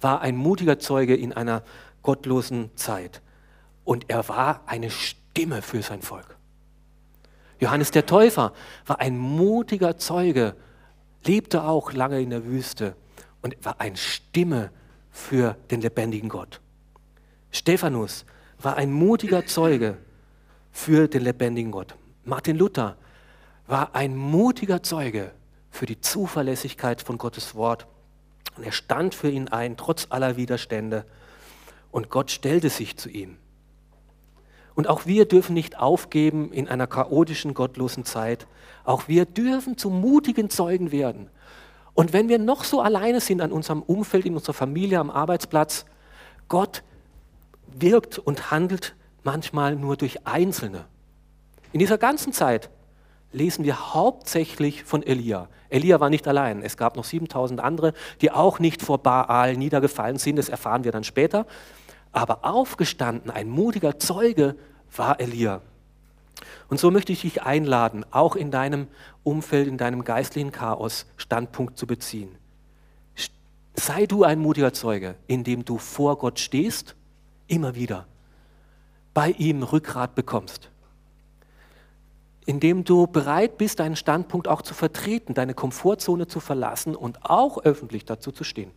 war 0.00 0.20
ein 0.20 0.36
mutiger 0.36 0.78
Zeuge 0.78 1.16
in 1.16 1.32
einer 1.32 1.62
gottlosen 2.02 2.70
Zeit 2.76 3.22
und 3.84 4.10
er 4.10 4.28
war 4.28 4.62
eine 4.66 4.90
Stimme 4.90 5.62
für 5.62 5.82
sein 5.82 6.02
Volk. 6.02 6.36
Johannes 7.60 7.92
der 7.92 8.06
Täufer 8.06 8.52
war 8.86 9.00
ein 9.00 9.16
mutiger 9.16 9.96
Zeuge, 9.96 10.56
lebte 11.24 11.62
auch 11.62 11.92
lange 11.92 12.20
in 12.20 12.30
der 12.30 12.44
Wüste 12.44 12.96
und 13.40 13.56
war 13.64 13.80
eine 13.80 13.96
Stimme 13.96 14.70
für 15.12 15.56
den 15.70 15.80
lebendigen 15.82 16.28
Gott. 16.28 16.60
Stephanus 17.52 18.24
war 18.58 18.76
ein 18.76 18.90
mutiger 18.90 19.46
Zeuge 19.46 19.98
für 20.72 21.06
den 21.06 21.22
lebendigen 21.22 21.70
Gott. 21.70 21.94
Martin 22.24 22.56
Luther 22.56 22.96
war 23.66 23.94
ein 23.94 24.16
mutiger 24.16 24.82
Zeuge 24.82 25.32
für 25.70 25.86
die 25.86 26.00
Zuverlässigkeit 26.00 27.02
von 27.02 27.18
Gottes 27.18 27.54
Wort. 27.54 27.86
Und 28.56 28.64
er 28.64 28.72
stand 28.72 29.14
für 29.14 29.30
ihn 29.30 29.48
ein, 29.48 29.76
trotz 29.76 30.06
aller 30.10 30.36
Widerstände. 30.36 31.04
Und 31.90 32.10
Gott 32.10 32.30
stellte 32.30 32.70
sich 32.70 32.96
zu 32.96 33.08
ihm. 33.08 33.36
Und 34.74 34.88
auch 34.88 35.04
wir 35.04 35.26
dürfen 35.26 35.52
nicht 35.54 35.78
aufgeben 35.78 36.52
in 36.52 36.68
einer 36.68 36.86
chaotischen, 36.86 37.52
gottlosen 37.52 38.04
Zeit. 38.04 38.46
Auch 38.84 39.08
wir 39.08 39.26
dürfen 39.26 39.76
zu 39.76 39.90
mutigen 39.90 40.48
Zeugen 40.48 40.92
werden. 40.92 41.28
Und 41.94 42.12
wenn 42.12 42.28
wir 42.28 42.38
noch 42.38 42.64
so 42.64 42.80
alleine 42.80 43.20
sind 43.20 43.40
an 43.40 43.52
unserem 43.52 43.82
Umfeld, 43.82 44.24
in 44.24 44.34
unserer 44.34 44.54
Familie, 44.54 44.98
am 44.98 45.10
Arbeitsplatz, 45.10 45.84
Gott 46.48 46.82
wirkt 47.66 48.18
und 48.18 48.50
handelt 48.50 48.94
manchmal 49.24 49.76
nur 49.76 49.96
durch 49.96 50.26
Einzelne. 50.26 50.86
In 51.72 51.78
dieser 51.78 51.98
ganzen 51.98 52.32
Zeit 52.32 52.70
lesen 53.32 53.64
wir 53.64 53.94
hauptsächlich 53.94 54.84
von 54.84 55.02
Elia. 55.02 55.48
Elia 55.70 56.00
war 56.00 56.10
nicht 56.10 56.28
allein. 56.28 56.62
Es 56.62 56.76
gab 56.76 56.96
noch 56.96 57.04
7000 57.04 57.60
andere, 57.60 57.94
die 58.20 58.30
auch 58.30 58.58
nicht 58.58 58.82
vor 58.82 58.98
Baal 58.98 59.56
niedergefallen 59.56 60.18
sind. 60.18 60.36
Das 60.36 60.50
erfahren 60.50 60.84
wir 60.84 60.92
dann 60.92 61.04
später. 61.04 61.46
Aber 62.12 62.44
aufgestanden, 62.44 63.30
ein 63.30 63.48
mutiger 63.48 63.98
Zeuge 63.98 64.56
war 64.94 65.18
Elia. 65.18 65.62
Und 66.68 66.78
so 66.78 66.90
möchte 66.90 67.12
ich 67.12 67.22
dich 67.22 67.42
einladen, 67.42 68.04
auch 68.10 68.36
in 68.36 68.50
deinem 68.50 68.88
Umfeld, 69.22 69.68
in 69.68 69.78
deinem 69.78 70.04
geistlichen 70.04 70.52
Chaos 70.52 71.06
Standpunkt 71.16 71.78
zu 71.78 71.86
beziehen. 71.86 72.30
Sei 73.74 74.06
du 74.06 74.24
ein 74.24 74.38
mutiger 74.38 74.72
Zeuge, 74.72 75.14
indem 75.26 75.64
du 75.64 75.78
vor 75.78 76.18
Gott 76.18 76.38
stehst, 76.38 76.94
immer 77.46 77.74
wieder, 77.74 78.06
bei 79.14 79.30
ihm 79.30 79.62
Rückgrat 79.62 80.14
bekommst 80.14 80.72
indem 82.46 82.84
du 82.84 83.06
bereit 83.06 83.58
bist, 83.58 83.78
deinen 83.78 83.96
Standpunkt 83.96 84.48
auch 84.48 84.62
zu 84.62 84.74
vertreten, 84.74 85.34
deine 85.34 85.54
Komfortzone 85.54 86.26
zu 86.26 86.40
verlassen 86.40 86.96
und 86.96 87.24
auch 87.24 87.58
öffentlich 87.58 88.04
dazu 88.04 88.32
zu 88.32 88.44
stehen. 88.44 88.70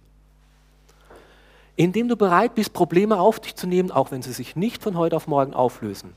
Indem 1.75 2.07
du 2.07 2.15
bereit 2.15 2.55
bist, 2.55 2.73
Probleme 2.73 3.19
auf 3.19 3.39
dich 3.39 3.55
zu 3.55 3.67
nehmen, 3.67 3.91
auch 3.91 4.11
wenn 4.11 4.21
sie 4.21 4.31
sich 4.31 4.55
nicht 4.55 4.81
von 4.81 4.97
heute 4.97 5.15
auf 5.15 5.27
morgen 5.27 5.53
auflösen, 5.53 6.13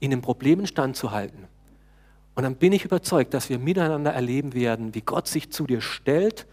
in 0.00 0.10
den 0.10 0.22
Problemen 0.22 0.66
standzuhalten. 0.66 1.48
Und 2.34 2.44
dann 2.44 2.56
bin 2.56 2.72
ich 2.72 2.84
überzeugt, 2.84 3.34
dass 3.34 3.48
wir 3.48 3.58
miteinander 3.58 4.12
erleben 4.12 4.54
werden, 4.54 4.94
wie 4.94 5.00
Gott 5.00 5.26
sich 5.26 5.50
zu 5.50 5.66
dir 5.66 5.80
stellt, 5.80 6.46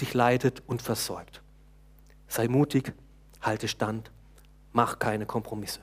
dich 0.00 0.14
leitet 0.14 0.62
und 0.66 0.82
versorgt. 0.82 1.42
Sei 2.28 2.48
mutig, 2.48 2.92
halte 3.40 3.66
stand, 3.66 4.10
mach 4.72 4.98
keine 4.98 5.26
Kompromisse. 5.26 5.80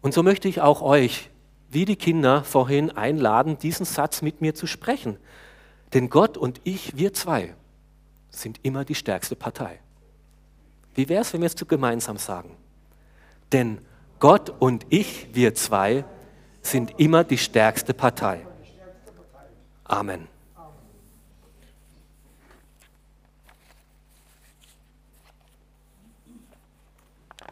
Und 0.00 0.12
so 0.12 0.22
möchte 0.22 0.48
ich 0.48 0.60
auch 0.60 0.82
euch, 0.82 1.30
wie 1.70 1.84
die 1.84 1.96
Kinder 1.96 2.42
vorhin, 2.44 2.90
einladen, 2.90 3.58
diesen 3.58 3.86
Satz 3.86 4.20
mit 4.20 4.40
mir 4.40 4.54
zu 4.54 4.66
sprechen. 4.66 5.16
Denn 5.94 6.10
Gott 6.10 6.36
und 6.36 6.60
ich, 6.64 6.96
wir 6.96 7.12
zwei, 7.12 7.54
sind 8.30 8.58
immer 8.62 8.84
die 8.84 8.94
stärkste 8.94 9.36
Partei. 9.36 9.78
Wie 10.94 11.08
wäre 11.08 11.22
es, 11.22 11.32
wenn 11.32 11.40
wir 11.40 11.46
es 11.46 11.56
gemeinsam 11.56 12.18
sagen? 12.18 12.56
Denn 13.52 13.78
Gott 14.22 14.52
und 14.60 14.86
ich, 14.88 15.34
wir 15.34 15.52
zwei, 15.56 16.04
sind 16.60 17.00
immer 17.00 17.24
die 17.24 17.38
stärkste 17.38 17.92
Partei. 17.92 18.46
Amen. 19.82 20.28